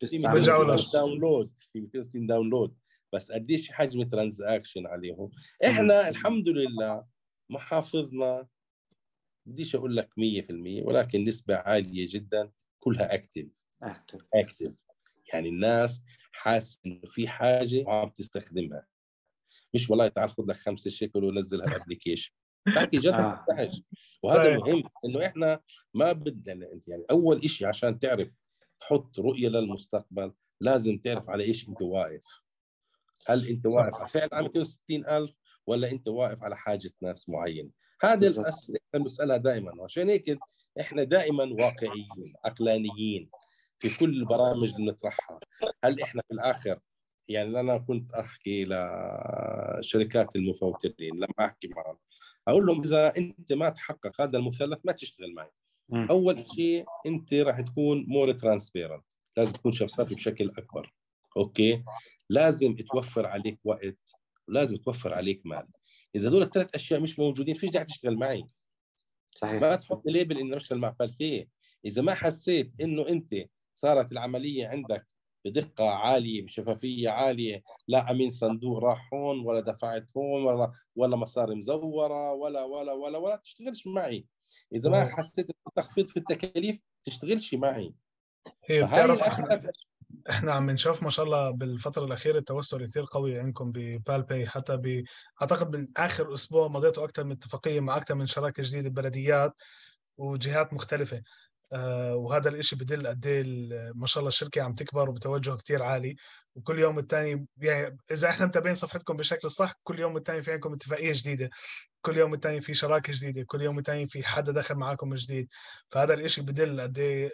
بيستعملوا 0.00 0.76
download 0.92 1.58
في 1.72 1.80
260 1.80 2.26
download 2.26 2.76
بس 3.12 3.32
قديش 3.32 3.72
حجم 3.72 4.02
transaction 4.02 4.86
عليهم؟ 4.86 5.30
إحنا 5.64 6.08
الحمد 6.08 6.48
لله 6.48 7.04
محافظنا 7.50 8.46
بديش 9.48 9.76
أقول 9.76 9.96
لك 9.96 10.08
100% 10.10 10.12
ولكن 10.86 11.24
نسبة 11.24 11.56
عالية 11.56 12.06
جدا 12.10 12.50
كلها 12.80 13.14
active 13.14 13.46
active 13.82 14.20
active 14.34 14.72
يعني 15.32 15.48
الناس 15.48 16.02
حاسة 16.32 16.80
إنه 16.86 17.00
في 17.06 17.28
حاجة 17.28 17.84
وعم 17.86 18.08
تستخدمها. 18.08 18.86
مش 19.74 19.90
والله 19.90 20.08
تعال 20.08 20.30
خذ 20.30 20.44
لك 20.46 20.56
خمسة 20.56 20.90
شيكل 20.90 21.24
ونزل 21.24 21.62
هالابلكيشن 21.62 22.32
بحكي 22.66 22.98
جد 22.98 23.06
آه. 23.06 23.44
وهذا 24.22 24.44
طيب. 24.44 24.58
مهم 24.60 24.82
إنه 25.04 25.26
إحنا 25.26 25.60
ما 25.94 26.12
بدنا 26.12 26.80
يعني 26.86 27.04
أول 27.10 27.50
شيء 27.50 27.66
عشان 27.66 27.98
تعرف 27.98 28.28
تحط 28.80 29.18
رؤية 29.18 29.48
للمستقبل 29.48 30.32
لازم 30.60 30.98
تعرف 30.98 31.30
على 31.30 31.44
إيش 31.44 31.68
أنت 31.68 31.82
واقف. 31.82 32.42
هل 33.26 33.48
أنت 33.48 33.66
واقف 33.66 33.94
على 33.94 34.08
فعل 34.08 34.28
عام 34.32 34.44
260000 34.44 35.34
ولا 35.66 35.90
أنت 35.90 36.08
واقف 36.08 36.42
على 36.42 36.56
حاجة 36.56 36.90
ناس 37.02 37.28
معين 37.28 37.72
هذه 38.02 38.26
بنسالها 38.94 39.36
دائما. 39.36 39.74
وعشان 39.80 40.08
هيك 40.08 40.38
إحنا 40.80 41.02
دائما 41.02 41.44
واقعيين 41.44 42.34
عقلانيين 42.44 43.30
في 43.78 43.98
كل 43.98 44.10
البرامج 44.10 44.74
اللي 44.74 44.86
نطرحها 44.86 45.40
هل 45.84 46.02
إحنا 46.02 46.22
في 46.28 46.34
الآخر 46.34 46.78
يعني 47.28 47.60
أنا 47.60 47.78
كنت 47.78 48.12
أحكي 48.12 48.64
لشركات 48.64 50.36
المفوترين 50.36 51.14
لما 51.14 51.34
أحكي 51.40 51.68
معهم 51.68 51.98
أقول 52.48 52.66
لهم 52.66 52.80
إذا 52.80 53.16
أنت 53.16 53.52
ما 53.52 53.68
تحقق 53.68 54.20
هذا 54.20 54.38
المثلث 54.38 54.78
ما 54.84 54.92
تشتغل 54.92 55.34
معي. 55.34 55.50
أول 56.10 56.44
شيء 56.46 56.84
أنت 57.06 57.34
راح 57.34 57.60
تكون 57.60 58.04
more 58.08 58.32
transparent 58.32 59.04
لازم 59.36 59.52
تكون 59.52 59.72
شفاف 59.72 60.14
بشكل 60.14 60.52
أكبر. 60.58 60.94
أوكي؟ 61.36 61.84
لازم 62.30 62.76
توفر 62.76 63.26
عليك 63.26 63.58
وقت 63.64 64.12
ولازم 64.48 64.76
توفر 64.76 65.14
عليك 65.14 65.42
مال. 65.44 65.66
إذا 66.16 66.30
دول 66.30 66.42
الثلاث 66.42 66.74
أشياء 66.74 67.00
مش 67.00 67.18
موجودين 67.18 67.54
فيش 67.54 67.70
داعي 67.70 67.84
تشتغل 67.84 68.16
معي. 68.16 68.44
صحيح. 69.38 69.62
ما 69.62 69.76
تحط 69.76 70.02
label 70.06 70.38
اني 70.38 70.54
بشتغل 70.54 70.78
مع 70.78 70.88
PalPay 70.88 71.48
إذا 71.84 72.02
ما 72.02 72.14
حسيت 72.14 72.80
إنه 72.80 73.08
أنت 73.08 73.34
صارت 73.72 74.12
العملية 74.12 74.68
عندك 74.68 75.06
بدقة 75.44 75.90
عالية 75.90 76.42
بشفافية 76.42 77.10
عالية 77.10 77.62
لا 77.88 78.10
أمين 78.10 78.30
صندوق 78.30 78.78
راح 78.78 79.14
هون 79.14 79.40
ولا 79.40 79.60
دفعت 79.60 80.16
هون 80.16 80.44
ولا 80.44 80.72
ولا 80.96 81.16
مصاري 81.16 81.54
مزورة 81.54 82.32
ولا 82.32 82.64
ولا 82.64 82.92
ولا 82.92 83.18
ولا 83.18 83.36
تشتغلش 83.36 83.86
معي. 83.86 84.26
إذا 84.74 84.90
ما 84.90 85.04
حسيت 85.04 85.46
تخفيض 85.76 86.06
في 86.06 86.16
التكاليف 86.16 86.80
تشتغلش 87.04 87.54
معي. 87.54 87.94
هي 88.64 88.82
بتعرف 88.82 89.22
إحنا, 90.30 90.52
عم 90.52 90.70
نشوف 90.70 91.02
ما 91.02 91.10
شاء 91.10 91.24
الله 91.24 91.50
بالفترة 91.50 92.04
الأخيرة 92.04 92.40
توسع 92.40 92.78
كثير 92.78 93.04
قوي 93.10 93.38
عندكم 93.38 93.72
ببالبي 93.72 94.48
حتى 94.48 94.76
ب 94.76 95.04
أعتقد 95.42 95.76
من 95.76 95.88
آخر 95.96 96.34
أسبوع 96.34 96.68
مضيتوا 96.68 97.04
أكثر 97.04 97.24
من 97.24 97.32
اتفاقية 97.32 97.80
مع 97.80 97.96
أكثر 97.96 98.14
من 98.14 98.26
شراكة 98.26 98.62
جديدة 98.62 98.88
ببلديات 98.90 99.52
وجهات 100.18 100.72
مختلفة. 100.72 101.22
آه، 101.72 102.16
وهذا 102.16 102.48
الإشي 102.48 102.76
بدل 102.76 103.06
قد 103.06 103.26
إيه 103.26 103.44
ما 103.94 104.06
شاء 104.06 104.20
الله 104.20 104.28
الشركة 104.28 104.62
عم 104.62 104.74
تكبر 104.74 105.10
وبتوجه 105.10 105.56
كتير 105.56 105.82
عالي. 105.82 106.16
وكل 106.54 106.78
يوم 106.78 106.98
الثاني 106.98 107.46
يعني 107.58 107.98
إذا 108.10 108.28
إحنا 108.30 108.46
متابعين 108.46 108.74
صفحتكم 108.74 109.16
بشكل 109.16 109.50
صح 109.50 109.72
كل 109.82 109.98
يوم 109.98 110.16
الثاني 110.16 110.40
في 110.40 110.52
عندكم 110.52 110.72
اتفاقية 110.74 111.12
جديدة. 111.14 111.50
كل 112.02 112.16
يوم 112.16 112.34
الثاني 112.34 112.60
في 112.60 112.74
شراكة 112.74 113.12
جديدة. 113.16 113.44
كل 113.46 113.62
يوم 113.62 113.78
الثاني 113.78 114.06
في 114.06 114.22
حدا 114.28 114.52
دخل 114.52 114.74
معاكم 114.74 115.14
جديد. 115.14 115.48
فهذا 115.90 116.14
الإشي 116.14 116.42
بدل 116.42 116.80
قد 116.80 116.98
إيه 116.98 117.30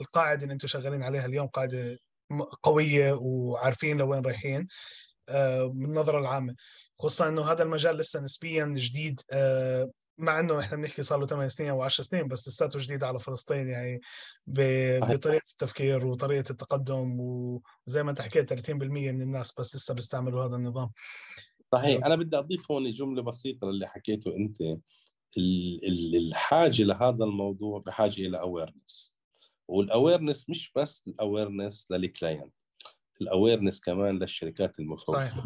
القاعدة 0.00 0.42
اللي 0.42 0.52
أنتم 0.52 0.68
شغالين 0.68 1.02
عليها 1.02 1.26
اليوم 1.26 1.46
قاعدة 1.46 1.98
قوية 2.62 3.12
وعارفين 3.12 3.96
لوين 3.96 4.22
رايحين 4.24 4.66
آه، 5.28 5.72
من 5.74 5.84
النظرة 5.84 6.18
العامة. 6.18 6.54
خصوصا 6.98 7.28
إنه 7.28 7.52
هذا 7.52 7.62
المجال 7.62 7.96
لسه 7.96 8.20
نسبيا 8.20 8.74
جديد 8.76 9.20
آه، 9.30 9.90
مع 10.18 10.40
إنه 10.40 10.60
إحنا 10.60 10.76
بنحكي 10.76 11.02
صار 11.02 11.18
له 11.18 11.26
8 11.26 11.48
سنين 11.48 11.70
أو 11.70 11.82
10 11.82 12.04
سنين 12.04 12.28
بس 12.28 12.48
لساته 12.48 12.78
جديد 12.78 13.04
على 13.04 13.18
فلسطين 13.18 13.68
يعني 13.68 14.00
بطريقة 14.46 15.50
التفكير 15.52 16.06
وطريقة 16.06 16.50
التقدم 16.50 17.16
وزي 17.20 18.02
ما 18.02 18.10
أنت 18.10 18.20
حكيت 18.20 18.52
30% 18.52 18.72
من 18.72 19.22
الناس 19.22 19.54
بس 19.58 19.76
لسه 19.76 19.94
بيستعملوا 19.94 20.44
هذا 20.44 20.56
النظام. 20.56 20.90
صحيح. 21.72 22.06
أنا 22.06 22.16
بدي 22.16 22.38
أضيف 22.38 22.70
هون 22.70 22.90
جملة 22.90 23.22
بسيطة 23.22 23.66
للي 23.66 23.86
حكيته 23.86 24.36
أنت 24.36 24.56
الحاجة 26.14 26.82
لهذا 26.82 27.24
الموضوع 27.24 27.78
بحاجة 27.86 28.20
إلى 28.20 28.40
awareness 28.40 29.13
وال 29.68 29.83
awareness 29.83 30.50
مش 30.50 30.72
بس 30.76 31.02
ال 31.08 31.16
awareness 31.16 31.86
لل 31.90 32.06
client 32.06 32.52
ال 33.20 33.26
awareness 33.26 33.80
كمان 33.80 34.18
للشركات 34.18 34.80
المفوترة 34.80 35.18
صحيح. 35.26 35.44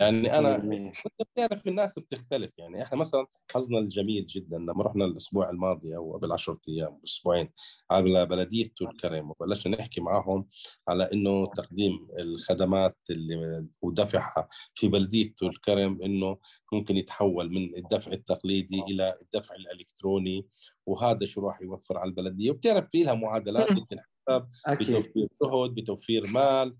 يعني 0.00 0.38
أنا 0.38 0.58
كنت 1.02 1.28
بتعرف 1.32 1.68
الناس 1.68 1.98
بتختلف 1.98 2.50
يعني 2.58 2.82
إحنا 2.82 2.98
مثلا 2.98 3.26
حظنا 3.50 3.78
الجميل 3.78 4.26
جدا 4.26 4.58
لما 4.58 4.82
رحنا 4.84 5.04
الأسبوع 5.04 5.50
الماضي 5.50 5.96
أو 5.96 6.16
قبل 6.16 6.32
10 6.32 6.60
أيام 6.68 7.00
أسبوعين 7.04 7.50
على 7.90 8.26
بلدية 8.26 8.72
الكرم 8.82 9.30
وبلشنا 9.30 9.76
نحكي 9.76 10.00
معهم 10.00 10.48
على 10.88 11.10
إنه 11.12 11.46
تقديم 11.46 12.08
الخدمات 12.18 12.98
اللي 13.10 13.66
ودفعها 13.82 14.48
في 14.74 14.88
بلدية 14.88 15.34
الكرم 15.42 16.02
إنه 16.02 16.38
ممكن 16.72 16.96
يتحول 16.96 17.50
من 17.50 17.76
الدفع 17.76 18.12
التقليدي 18.12 18.82
إلى 18.82 19.18
الدفع 19.22 19.54
الإلكتروني 19.54 20.46
وهذا 20.86 21.26
شو 21.26 21.40
راح 21.40 21.62
يوفر 21.62 21.98
على 21.98 22.08
البلدية. 22.08 22.50
وبتعرف 22.50 22.88
في 22.90 23.02
لها 23.02 23.14
معادلات 23.14 23.68
بتنحسب 23.80 24.48
بتوفير 24.68 25.28
جهد 25.42 25.74
بتوفير 25.74 26.26
مال 26.26 26.76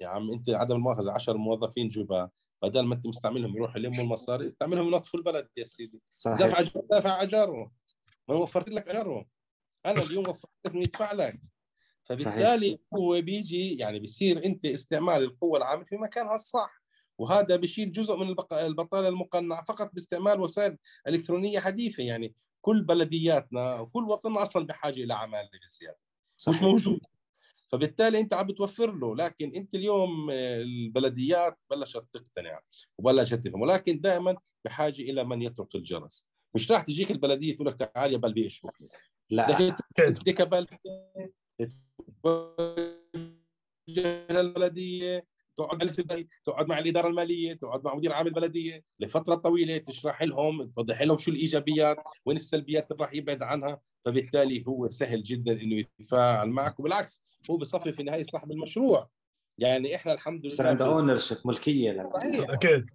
يا 0.00 0.08
عم 0.08 0.32
أنت 0.32 0.50
عدم 0.50 0.76
المؤاخذة 0.76 1.12
10 1.12 1.36
موظفين 1.36 1.88
جبا 1.88 2.30
بدل 2.62 2.80
ما 2.80 2.94
أنت 2.94 3.06
مستعملهم 3.06 3.56
يروحوا 3.56 3.78
يلموا 3.78 4.04
المصاري 4.04 4.46
استعملهم 4.48 4.86
ينظفوا 4.86 5.18
البلد 5.18 5.48
يا 5.56 5.64
سيدي. 5.64 6.02
صحيح. 6.10 6.46
دفع 6.46 6.60
دفع 6.90 7.22
اجارهم 7.22 7.72
ما 8.28 8.34
وفرت 8.34 8.68
لك 8.68 8.88
اجارهم 8.88 9.26
أنا 9.86 10.02
اليوم 10.02 10.28
وفرت 10.28 10.50
لك 10.66 10.74
يدفع 10.74 11.12
لك 11.12 11.40
فبالتالي 12.02 12.78
هو 12.94 13.20
بيجي 13.20 13.76
يعني 13.76 13.98
بيصير 13.98 14.44
أنت 14.44 14.64
استعمال 14.64 15.22
القوة 15.22 15.58
العامله 15.58 15.84
في 15.84 15.96
مكانها 15.96 16.34
الصح. 16.34 16.80
وهذا 17.18 17.56
بيشيل 17.56 17.92
جزء 17.92 18.16
من 18.16 18.36
البطالة 18.52 19.08
المقنعة 19.08 19.64
فقط 19.64 19.90
باستعمال 19.94 20.40
وسائل 20.40 20.78
إلكترونية 21.08 21.60
حديثة. 21.60 22.02
يعني 22.02 22.34
كل 22.60 22.82
بلدياتنا 22.82 23.80
وكل 23.80 24.04
وطننا 24.04 24.42
أصلا 24.42 24.66
بحاجة 24.66 25.04
إلى 25.04 25.14
عماله 25.14 25.48
بزيادة. 25.64 25.98
مش 26.48 26.62
موجود. 26.62 27.00
فبالتالي 27.72 28.20
أنت 28.20 28.34
عم 28.34 28.46
بتوفر 28.46 28.92
له 28.92 29.16
لكن 29.16 29.52
أنت 29.56 29.74
اليوم 29.74 30.30
البلديات 30.30 31.58
بلشت 31.70 32.04
تقتنع 32.12 32.60
وبلشت 32.98 33.34
تفهم 33.34 33.60
ولكن 33.60 34.00
دائما 34.00 34.36
بحاجة 34.64 35.02
إلى 35.02 35.24
من 35.24 35.42
يترك 35.42 35.74
الجرس. 35.74 36.28
مش 36.54 36.70
راح 36.72 36.82
تجيك 36.82 37.10
البلدية 37.10 37.54
تقول 37.54 37.66
لك 37.66 37.74
تعال 37.74 38.12
يا 38.12 38.18
بلبي 38.18 38.46
اشبك 38.46 38.72
لا. 39.30 39.72
بدك 39.98 40.34
كبلديه 40.34 40.80
البلديه 44.30 45.26
تقعد 45.56 46.26
تقعد 46.44 46.68
مع 46.68 46.78
الإدارة 46.78 47.08
المالية 47.08 47.54
تقعد 47.54 47.84
مع 47.84 47.94
مدير 47.94 48.12
عام 48.12 48.26
البلدية 48.26 48.84
لفترة 49.00 49.34
طويلة 49.34 49.78
تشرح 49.78 50.22
لهم 50.22 50.70
توضح 50.70 51.02
لهم 51.02 51.18
شو 51.18 51.30
الإيجابيات 51.30 51.96
وين 52.26 52.36
السلبيات 52.36 52.92
اللي 52.92 53.04
راح 53.04 53.14
يبعد 53.14 53.42
عنها. 53.42 53.80
فبالتالي 54.04 54.64
هو 54.68 54.88
سهل 54.88 55.22
جدا 55.22 55.52
إنه 55.52 55.74
يتفاعل 55.74 56.48
معك. 56.48 56.80
وبالعكس 56.80 57.22
هو 57.50 57.56
بصفي 57.56 57.92
في 57.92 58.00
النهايه 58.00 58.22
صاحب 58.22 58.50
المشروع. 58.52 59.10
يعني 59.58 59.94
إحنا 59.96 60.12
الحمد 60.12 60.40
لله 60.40 60.54
صار 60.54 60.66
عنده 60.66 60.86
اونر 60.86 61.18
شيب 61.18 61.38
ملكية 61.44 62.10
أكيد. 62.14 62.90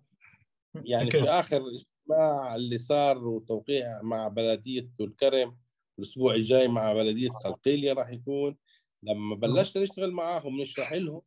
يعني 0.76 1.10
أكيد. 1.10 1.22
في 1.22 1.30
آخر 1.30 1.58
اجتماع 1.58 2.56
اللي 2.56 2.78
صار 2.78 3.28
وتوقيع 3.28 4.02
مع 4.02 4.28
بلدية 4.28 4.90
الكرم 5.00 5.58
الأسبوع 6.00 6.36
الجاي 6.36 6.68
مع 6.68 6.94
بلدية 6.94 7.30
قلقيلية 7.30 7.94
راح 7.94 8.10
يكون. 8.10 8.58
لما 9.04 9.36
بلشنا 9.36 9.84
نشتغل 9.84 10.12
معاهم 10.12 10.62
نشرح 10.62 10.94
لهم 10.94 11.22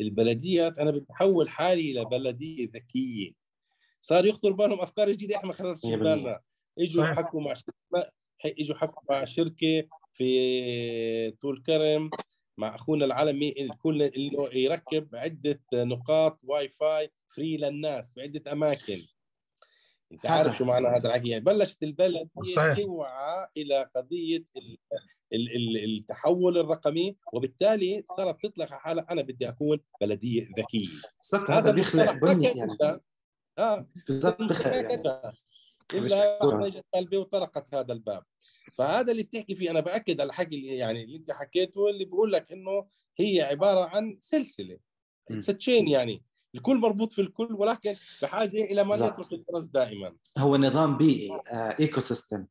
البلديات 0.00 0.78
أنا 0.78 0.90
بتحول 0.90 1.48
حالي 1.48 1.90
إلى 1.90 2.04
بلدية 2.04 2.68
ذكية. 2.74 3.32
صار 4.00 4.26
يخطر 4.26 4.52
بالهم 4.52 4.80
أفكار 4.80 5.10
جديدة 5.10 5.36
إحنا 5.36 5.46
ما 5.46 5.52
خطرتش 5.54 5.86
بالنا. 5.86 6.40
إجوا 6.78 7.04
حكوا 7.04 7.40
مع 7.40 7.54
شركة 7.54 8.12
إجوا 8.44 8.76
حكوا 8.76 9.02
مع 9.10 9.24
شركة 9.24 9.88
في 10.12 11.30
طول 11.40 11.62
كرم 11.62 12.10
مع 12.58 12.74
أخونا 12.74 13.04
العالمي 13.04 13.54
الكل 13.58 14.02
انه 14.02 14.48
يركب 14.52 15.16
عدة 15.16 15.60
نقاط 15.74 16.40
WiFi 16.42 17.12
free 17.28 17.56
للناس 17.56 18.12
في 18.12 18.20
عدة 18.20 18.52
أماكن. 18.52 19.06
أنت 20.12 20.26
عارف 20.26 20.56
شو 20.56 20.64
معنى 20.64 20.88
هذا 20.88 21.08
الحكي 21.08 21.28
يعني 21.28 21.44
بلشت 21.44 21.82
البلد 21.82 22.28
توعى 22.76 23.46
إلى 23.56 23.90
قضية 23.96 24.44
التحول 25.32 26.58
الرقمي 26.58 27.16
وبالتالي 27.32 28.04
صارت 28.16 28.46
تطلق 28.46 28.70
حالها 28.70 29.06
أنا 29.10 29.22
بدي 29.22 29.48
أكون 29.48 29.80
بلدية 30.00 30.48
ذكية. 30.58 30.88
بالضبط 31.18 31.50
هذا 31.50 31.70
بيخلق 31.70 32.12
بني 32.12 32.44
يعني. 32.44 33.00
آه. 33.58 33.86
بالضبط 34.06 34.42
بيخلق 34.42 34.74
يعني. 34.74 35.32
إلا 35.94 36.38
قلبي 36.94 37.16
وطرقت 37.16 37.74
هذا 37.74 37.92
الباب. 37.92 38.24
فهذا 38.74 39.12
اللي 39.12 39.22
بتحكي 39.22 39.54
فيه 39.54 39.70
أنا 39.70 39.80
بأكد 39.80 40.20
على 40.20 40.28
الحكي 40.28 40.56
اللي 40.56 40.76
يعني 40.76 41.04
اللي 41.04 41.16
أنت 41.16 41.32
حكيته 41.32 41.88
اللي 41.90 42.04
بقول 42.04 42.32
لك 42.32 42.52
إنه 42.52 42.86
هي 43.18 43.42
عبارة 43.42 43.96
عن 43.96 44.16
سلسلة. 44.20 44.78
تشين 45.58 45.88
يعني. 45.88 46.22
الكل 46.54 46.78
مربوط 46.78 47.12
في 47.12 47.20
الكل 47.20 47.54
ولكن 47.54 47.94
بحاجة 48.22 48.64
إلى 48.64 48.84
من 48.84 48.92
يترك 48.92 49.32
الفرص 49.32 49.64
دائما. 49.64 50.14
هو 50.38 50.56
نظام 50.56 50.96
بيئي 50.96 51.32
آه 51.32 51.76
ايكو 51.80 52.00
سيستم 52.00 52.46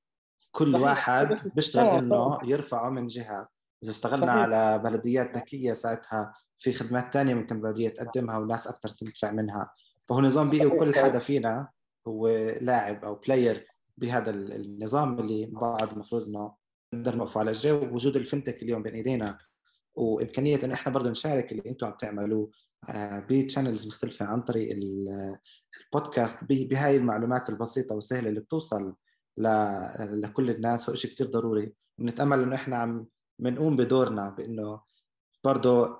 كل 0.52 0.72
صحيح. 0.74 0.84
واحد 0.84 1.52
بيشتغل 1.56 1.98
إنه 1.98 2.40
يرفعه 2.44 2.90
من 2.90 3.08
جهة. 3.08 3.48
إذا 3.84 3.92
اشتغلنا 3.92 4.26
صحيح. 4.26 4.36
على 4.36 4.80
بلديات 4.80 5.38
ذكية 5.38 5.74
ساعتها 5.74 6.34
في 6.58 6.74
خدمات 6.74 7.14
ثانية 7.14 7.34
ممكن 7.34 7.62
بلديه 7.62 7.90
تقدمها 7.90 8.38
والناس 8.38 8.68
أكثر 8.68 8.90
تنتفع 8.90 9.32
منها. 9.32 9.72
فهو 10.06 10.22
نظام 10.22 10.50
بيئي 10.50 10.66
وكل 10.66 10.96
حدا 10.96 11.20
فينا 11.20 11.70
هو 12.08 12.28
لاعب 12.62 13.06
أو 13.06 13.16
player 13.16 13.68
بهذا 13.98 14.32
النظام 14.32 15.20
اللي 15.20 15.46
بعد 15.46 15.92
المفروض 15.92 16.28
إنه 16.28 16.54
نقدر 16.94 17.16
نوقف 17.16 17.38
على 17.38 17.52
اجريه 17.52 17.74
ووجود 17.74 18.16
ال 18.16 18.22
fintech 18.22 18.64
اليوم 18.64 18.84
بين 18.84 18.94
إيدينا 18.94 19.38
وإمكانية 19.96 20.60
انه 20.64 20.74
إحنا 20.74 20.94
برضه 20.94 21.10
نشارك 21.10 21.52
اللي 21.52 21.64
أنتم 21.70 21.88
عم 21.88 21.94
تعملوه 21.94 22.52
آه، 22.90 23.26
ب 23.30 23.36
channels 23.36 23.88
مختلفة 23.88 24.26
عن 24.26 24.42
طريق 24.42 24.76
البودكاست 25.86 26.44
بهاي 26.44 26.98
المعلومات 26.98 27.50
البسيطة 27.50 27.96
والسهلة 27.96 28.30
اللي 28.30 28.40
بتوصل 28.40 28.96
لكل 30.00 30.50
الناس. 30.50 30.90
هو 30.90 30.96
شيء 30.96 31.12
كثير 31.12 31.28
ضروري. 31.28 31.74
ونتامل 32.00 32.42
إنه 32.42 32.56
إحنا 32.56 32.78
عم 32.78 33.06
بنقوم 33.40 33.76
بدورنا 33.76 34.30
بإنه 34.30 34.82
برضه 35.44 35.98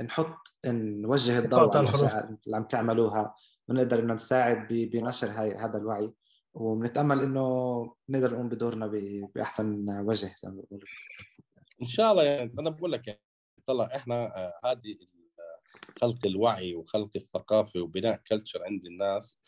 نحط 0.00 0.36
نوجه 0.66 1.38
الضوء 1.38 1.76
على 1.76 2.38
اللي 2.46 2.56
عم 2.56 2.64
تعملوها. 2.64 3.34
ونقدر 3.68 3.98
إنه 3.98 4.14
نساعد 4.14 4.68
بنشر 4.68 5.28
هاي 5.30 5.54
هذا 5.54 5.78
الوعي. 5.78 6.14
وبنتأمل 6.54 7.20
إنه 7.20 7.94
نقدر 8.08 8.32
نقوم 8.32 8.48
بدورنا 8.48 8.86
بأحسن 9.34 10.00
وجه 10.00 10.34
زي 10.42 10.50
ما 10.50 10.62
إن 11.82 11.86
شاء 11.86 12.12
الله 12.12 12.24
يعني 12.24 12.54
أنا 12.58 12.70
بقول 12.70 12.92
لك 12.92 13.06
يعني 13.08 13.20
طلع 13.66 13.88
إحنا 13.96 14.36
آه، 14.36 14.52
هذه 14.64 14.96
خلق 16.00 16.26
الوعي 16.26 16.74
وخلق 16.74 17.10
الثقافة 17.16 17.80
وبناء 17.80 18.20
كلتشر 18.26 18.64
عند 18.64 18.86
الناس 18.86 19.40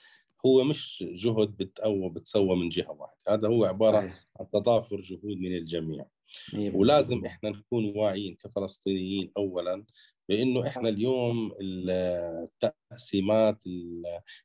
هو 0.46 0.64
مش 0.64 1.04
جهد 1.12 1.57
بت 1.57 1.78
أو 1.78 2.09
بتسوى 2.09 2.57
من 2.57 2.68
جهة 2.68 2.90
واحدة. 2.90 3.18
هذا 3.28 3.48
هو 3.48 3.64
عبارة 3.64 3.98
عن 4.40 4.50
تضافر 4.52 5.00
جهود 5.00 5.36
من 5.36 5.57
الجميع. 5.57 6.07
ولازم 6.54 7.24
إحنا 7.26 7.50
نكون 7.50 7.92
واعيين 7.96 8.34
كفلسطينيين 8.34 9.32
اولا 9.36 9.84
بإنه 10.28 10.66
إحنا 10.66 10.88
اليوم 10.88 11.52
التقسيمات 11.60 13.62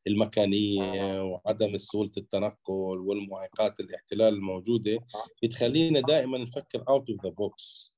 المكانية 0.07 1.23
وعدم 1.23 1.77
سهولة 1.77 2.11
التنقل 2.17 2.97
والمعيقات 2.99 3.79
الاحتلال 3.79 4.34
الموجودة 4.34 4.99
بتخلينا 5.43 5.99
دائما 5.99 6.38
نفكر 6.38 6.84
out 6.89 7.09
of 7.09 7.24
the 7.24 7.30
box 7.30 7.93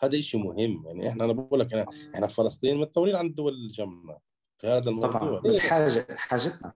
هذا 0.00 0.20
شيء 0.20 0.40
مهم. 0.40 0.82
يعني 0.86 1.08
إحنا 1.08 1.24
أنا 1.24 1.32
بقول 1.32 1.60
لك 1.60 1.74
إحنا 2.14 2.26
في 2.26 2.34
فلسطين 2.34 2.76
متطورين 2.76 3.16
عن 3.16 3.26
الدول 3.26 3.52
اللي 3.52 3.72
جنبنا 3.72 4.18
في 4.58 4.66
هذا 4.66 4.90
الموضوع. 4.90 5.40
طبعا. 5.40 5.58
حاجة 5.58 6.06
حاجتنا. 6.16 6.72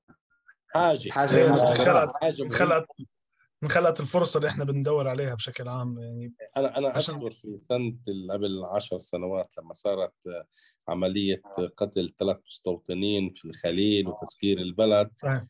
حاجة. 0.68 1.11
حاجة 1.11 1.55
خلقت 2.50 2.86
خلقت 3.69 4.01
الفرصة 4.01 4.39
اللي 4.39 4.49
إحنا 4.49 4.65
بندور 4.65 5.09
عليها 5.09 5.35
بشكل 5.35 5.69
عام 5.69 5.99
يعني 5.99 6.35
أنا 6.57 6.79
أنا 6.79 6.89
عشان... 6.89 7.15
اذكر 7.15 7.31
في 7.31 7.59
سنة 7.61 7.97
قبل 8.31 8.65
عشر 8.65 8.99
سنوات 8.99 9.55
لما 9.59 9.73
صارت 9.73 10.15
عملية 10.89 11.43
قتل 11.77 12.09
ثلاث 12.09 12.37
مستوطنين 12.47 13.33
في 13.33 13.45
الخليل 13.45 14.09
وتسكير 14.09 14.59
البلد 14.59 15.11
صحيح. 15.17 15.47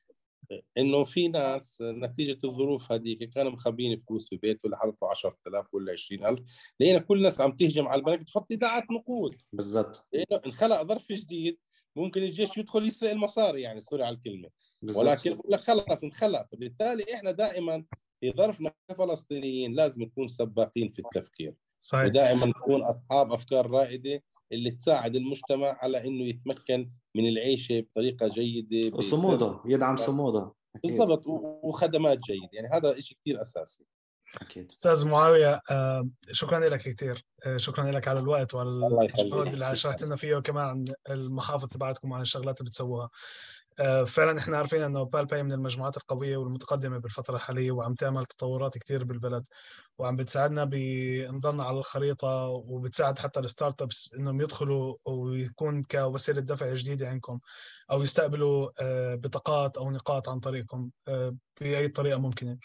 إنه 0.78 1.04
في 1.04 1.28
ناس 1.28 1.78
نتيجة 1.82 2.38
الظروف 2.44 2.92
هذيك 2.92 3.30
كانوا 3.30 3.52
مخبين 3.52 4.02
فلوس 4.08 4.28
في 4.28 4.36
بيته 4.36 4.68
لحطوا 4.68 5.08
10000 5.10 5.74
ولا 5.74 5.92
20000 5.92 6.38
لقينا 6.80 6.98
كل 6.98 7.16
الناس 7.18 7.40
عم 7.40 7.52
تهجم 7.52 7.88
على 7.88 7.98
البنك 7.98 8.22
تحط 8.28 8.46
ايداعات 8.50 8.90
نقود 8.90 9.42
بالضبط 9.52 10.06
لأنه 10.12 10.42
انخلق 10.46 10.82
ظرف 10.82 11.12
جديد 11.12 11.58
ممكن 11.96 12.22
الجيش 12.22 12.56
يدخل 12.56 12.88
يسرق 12.88 13.10
المصاري 13.10 13.62
يعني 13.62 13.80
سوري 13.80 14.02
على 14.02 14.16
الكلمة. 14.16 14.48
بالزبط. 14.82 15.04
ولكن 15.04 15.34
بقول 15.34 15.52
لك 15.52 15.60
خلص 15.60 16.04
انخلق 16.04 16.46
فبالتالي 16.52 17.04
إحنا 17.14 17.30
دائما 17.30 17.84
في 18.20 18.32
ظرفنا 18.32 18.72
كفلسطينيين 18.88 19.74
لازم 19.74 20.02
نكون 20.02 20.26
سباقين 20.26 20.92
في 20.92 20.98
التفكير. 20.98 21.54
صحيح. 21.80 22.04
ودائما 22.04 22.46
نكون 22.46 22.82
أصحاب 22.82 23.32
أفكار 23.32 23.70
رائدة 23.70 24.22
اللي 24.52 24.70
تساعد 24.70 25.16
المجتمع 25.16 25.78
على 25.80 26.06
إنه 26.06 26.24
يتمكن 26.24 26.90
من 27.14 27.28
العيشة 27.28 27.80
بطريقة 27.80 28.28
جيدة 28.28 28.96
وصموده 28.96 29.60
يدعم 29.66 29.96
صمودة 29.96 30.54
بالضبط 30.82 31.26
وخدمات 31.62 32.18
جيدة. 32.18 32.48
يعني 32.52 32.68
هذا 32.68 33.00
شيء 33.00 33.18
كثير 33.20 33.40
أساسي. 33.40 33.84
أكيد. 34.40 34.68
أستاذ 34.70 35.08
معاوية 35.08 35.60
آه، 35.70 36.08
شكرا 36.32 36.68
لك 36.68 36.80
كثير 36.80 37.24
آه، 37.46 37.56
شكرا 37.56 37.90
لك 37.90 38.08
على 38.08 38.18
الوقت 38.18 38.54
وعلى 38.54 38.68
الجهد 39.20 39.52
اللي 39.52 39.76
شرحت 39.76 40.02
لنا 40.02 40.16
فيه 40.16 40.36
وكمان 40.36 40.64
عن 40.68 40.84
المحافظ 41.10 41.68
تبعتكم 41.68 42.10
وعن 42.10 42.20
الشغلات 42.20 42.60
اللي 42.60 42.70
بتسووها. 42.70 43.10
آه، 43.78 44.04
فعلا 44.04 44.38
إحنا 44.38 44.56
عارفين 44.56 44.82
إنه 44.82 45.02
PalPay 45.02 45.42
من 45.42 45.52
المجموعات 45.52 45.96
القوية 45.96 46.36
والمتقدمة 46.36 46.98
بالفترة 46.98 47.36
الحالية 47.36 47.70
وعم 47.70 47.94
تعمل 47.94 48.26
تطورات 48.26 48.78
كثير 48.78 49.04
بالبلد 49.04 49.46
وعم 49.98 50.16
بتساعدنا 50.16 50.64
بنضلنا 50.64 51.64
على 51.64 51.78
الخريطة 51.78 52.46
وبتساعد 52.46 53.18
حتى 53.18 53.40
ال 53.40 53.82
startups 53.82 54.10
إنهم 54.18 54.40
يدخلوا 54.40 54.96
ويكون 55.04 55.82
كوسيلة 55.82 56.40
دفع 56.40 56.74
جديدة 56.74 57.08
عندكم 57.08 57.40
أو 57.90 58.02
يستقبلوا 58.02 58.70
بطاقات 59.14 59.76
أو 59.76 59.90
نقاط 59.90 60.28
عن 60.28 60.40
طريقكم 60.40 60.90
بأي 61.60 61.88
طريقة 61.88 62.18
ممكنة. 62.18 62.50
آه، 62.52 62.58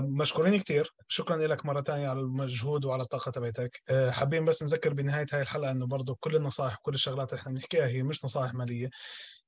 مشكورين 0.00 0.60
كثير 0.60 0.92
شكرا 1.08 1.36
لك 1.36 1.66
مرة 1.66 1.80
ثانية 1.82 2.08
على 2.08 2.20
المجهود 2.20 2.84
وعلى 2.84 3.02
الطاقة 3.02 3.30
تبعتك. 3.30 3.82
آه، 3.88 4.10
حابين 4.10 4.44
بس 4.44 4.62
نذكر 4.62 4.94
بنهاية 4.94 5.26
هاي 5.32 5.42
الحلقة 5.42 5.70
إنه 5.70 5.86
برضه 5.86 6.16
كل 6.20 6.36
النصائح 6.36 6.78
وكل 6.78 6.94
الشغلات 6.94 7.32
اللي 7.32 7.40
إحنا 7.40 7.52
بنحكيها 7.52 7.86
هي 7.86 8.02
مش 8.02 8.24
نصائح 8.24 8.54
مالية. 8.54 8.90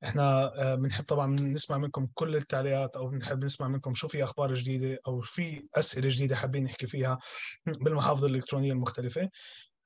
إحنا 0.05 0.53
آه، 0.63 0.75
بنحب 0.75 1.05
طبعا 1.05 1.27
نسمع 1.41 1.79
منكم 1.79 2.09
كل 2.15 2.37
التعليقات 2.37 2.97
أو 2.97 3.09
بنحب 3.09 3.45
نسمع 3.45 3.69
منكم 3.69 3.95
شو 3.95 4.09
في 4.09 4.25
أخبار 4.25 4.55
جديدة 4.55 4.99
أو 5.07 5.21
في 5.21 5.69
أسئلة 5.75 6.09
جديدة 6.09 6.37
حابين 6.37 6.65
نحكي 6.65 6.87
فيها 6.87 7.19
بالمحافظة 7.67 8.27
الإلكترونية 8.27 8.73
المختلفة. 8.73 9.29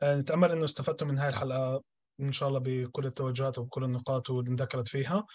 آه، 0.03 0.17
نتأمل 0.17 0.53
إنه 0.53 0.65
استفدتوا 0.65 1.07
من 1.07 1.19
هاي 1.19 1.29
الحلقة 1.29 1.83
إن 2.21 2.33
شاء 2.33 2.49
الله 2.49 2.61
بكل 2.61 3.07
التوجهات 3.07 3.59
وبكل 3.59 3.85
النقاط 3.85 4.31
واللي 4.31 4.51
انذكرت 4.51 4.89
فيها. 4.89 5.27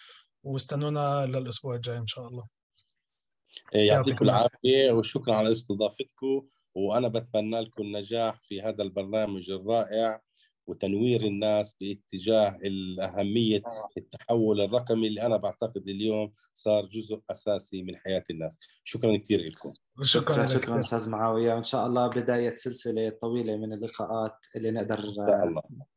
واستنونا 0.44 1.26
للأسبوع 1.26 1.76
الجاي 1.76 1.98
إن 1.98 2.08
شاء 2.08 2.28
الله. 2.28 2.48
يعطيكم 3.74 4.26
العافية. 4.26 4.92
وشكرا 4.92 5.36
على 5.36 5.52
استضافتكم 5.52 6.48
وأنا 6.76 7.08
بتمنى 7.08 7.60
لكم 7.60 7.84
النجاح 7.84 8.42
في 8.44 8.62
هذا 8.62 8.84
البرنامج 8.84 9.50
الرائع 9.50 10.22
وتنوير 10.68 11.22
الناس 11.22 11.76
باتجاه 11.82 12.60
اهميه 13.02 13.62
التحول 13.98 14.62
الرقمي 14.62 15.08
اللي 15.08 15.22
أنا 15.22 15.38
بعتقد 15.38 15.88
اليوم 15.88 16.34
صار 16.54 16.86
جزء 16.86 17.22
أساسي 17.30 17.84
من 17.84 17.98
حياة 17.98 18.24
الناس. 18.30 18.60
شكرا 18.84 19.18
كثير 19.18 19.40
لكم. 19.40 19.74
شكرا 20.02 20.48
شكرا 20.48 20.80
أستاذ 20.80 21.10
معاوية. 21.10 21.54
وإن 21.54 21.64
شاء 21.64 21.88
الله 21.88 22.08
بداية 22.08 22.56
سلسلة 22.56 23.10
طويلة 23.10 23.58
من 23.58 23.74
اللقاءات 23.74 24.38
اللي 24.56 24.72
نقدر 24.72 25.00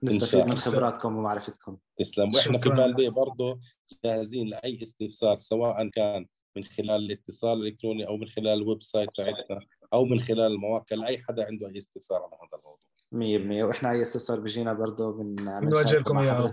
نستفيد 0.02 0.44
من 0.44 0.54
خبراتكم 0.54 1.16
ومعرفتكم. 1.16 1.78
تسلم. 1.98 2.34
وإحنا 2.34 2.58
في 2.58 2.68
PalPay 2.68 3.10
برضه 3.10 3.60
جاهزين 4.04 4.46
لأي 4.46 4.82
استفسار 4.82 5.38
سواء 5.38 5.88
كان 5.88 6.26
من 6.56 6.64
خلال 6.64 6.90
الاتصال 6.90 7.60
الإلكتروني 7.60 8.06
أو 8.06 8.16
من 8.16 8.28
خلال 8.28 8.62
ال 8.62 8.82
website 8.82 9.10
تاعتنا 9.14 9.60
أو 9.92 10.04
من 10.04 10.20
خلال 10.20 10.52
المواقع 10.52 10.96
لاي 10.96 11.18
حدا 11.18 11.46
عنده 11.46 11.68
أي 11.68 11.78
استفسار 11.78 12.22
على 12.22 12.32
هذا 12.32 12.58
الموضوع. 12.58 12.90
100% 13.12 13.64
وإحنا 13.64 13.90
أي 13.90 14.02
استفسار 14.02 14.40
بيجينا 14.40 14.72
برضه 14.72 15.22
من 15.22 15.36
بنوجه 15.36 15.98
لكم 15.98 16.18
إياه 16.18 16.50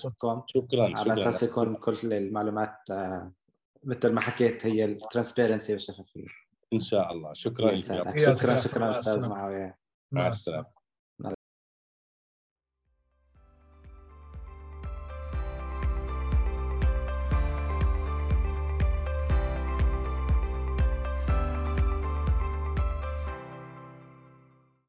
شكرا 0.47 0.97
على 0.97 1.13
أساس 1.13 1.43
يكون 1.43 1.75
كل 1.75 2.13
المعلومات 2.13 2.75
آه، 2.91 3.33
مثل 3.83 4.11
ما 4.11 4.21
حكيت 4.21 4.65
هي 4.65 4.85
ال 4.85 4.92
transparency 4.92 5.73
والشفافية. 5.73 6.25
إن 6.73 6.81
شاء 6.81 7.11
الله. 7.11 7.33
شكرا 7.33 7.75
شكرا 7.75 8.59
شكرا 8.59 8.89
أستاذ 8.89 9.29
معاوية. 9.29 9.77
مع 10.11 10.27
السلامة. 10.27 10.76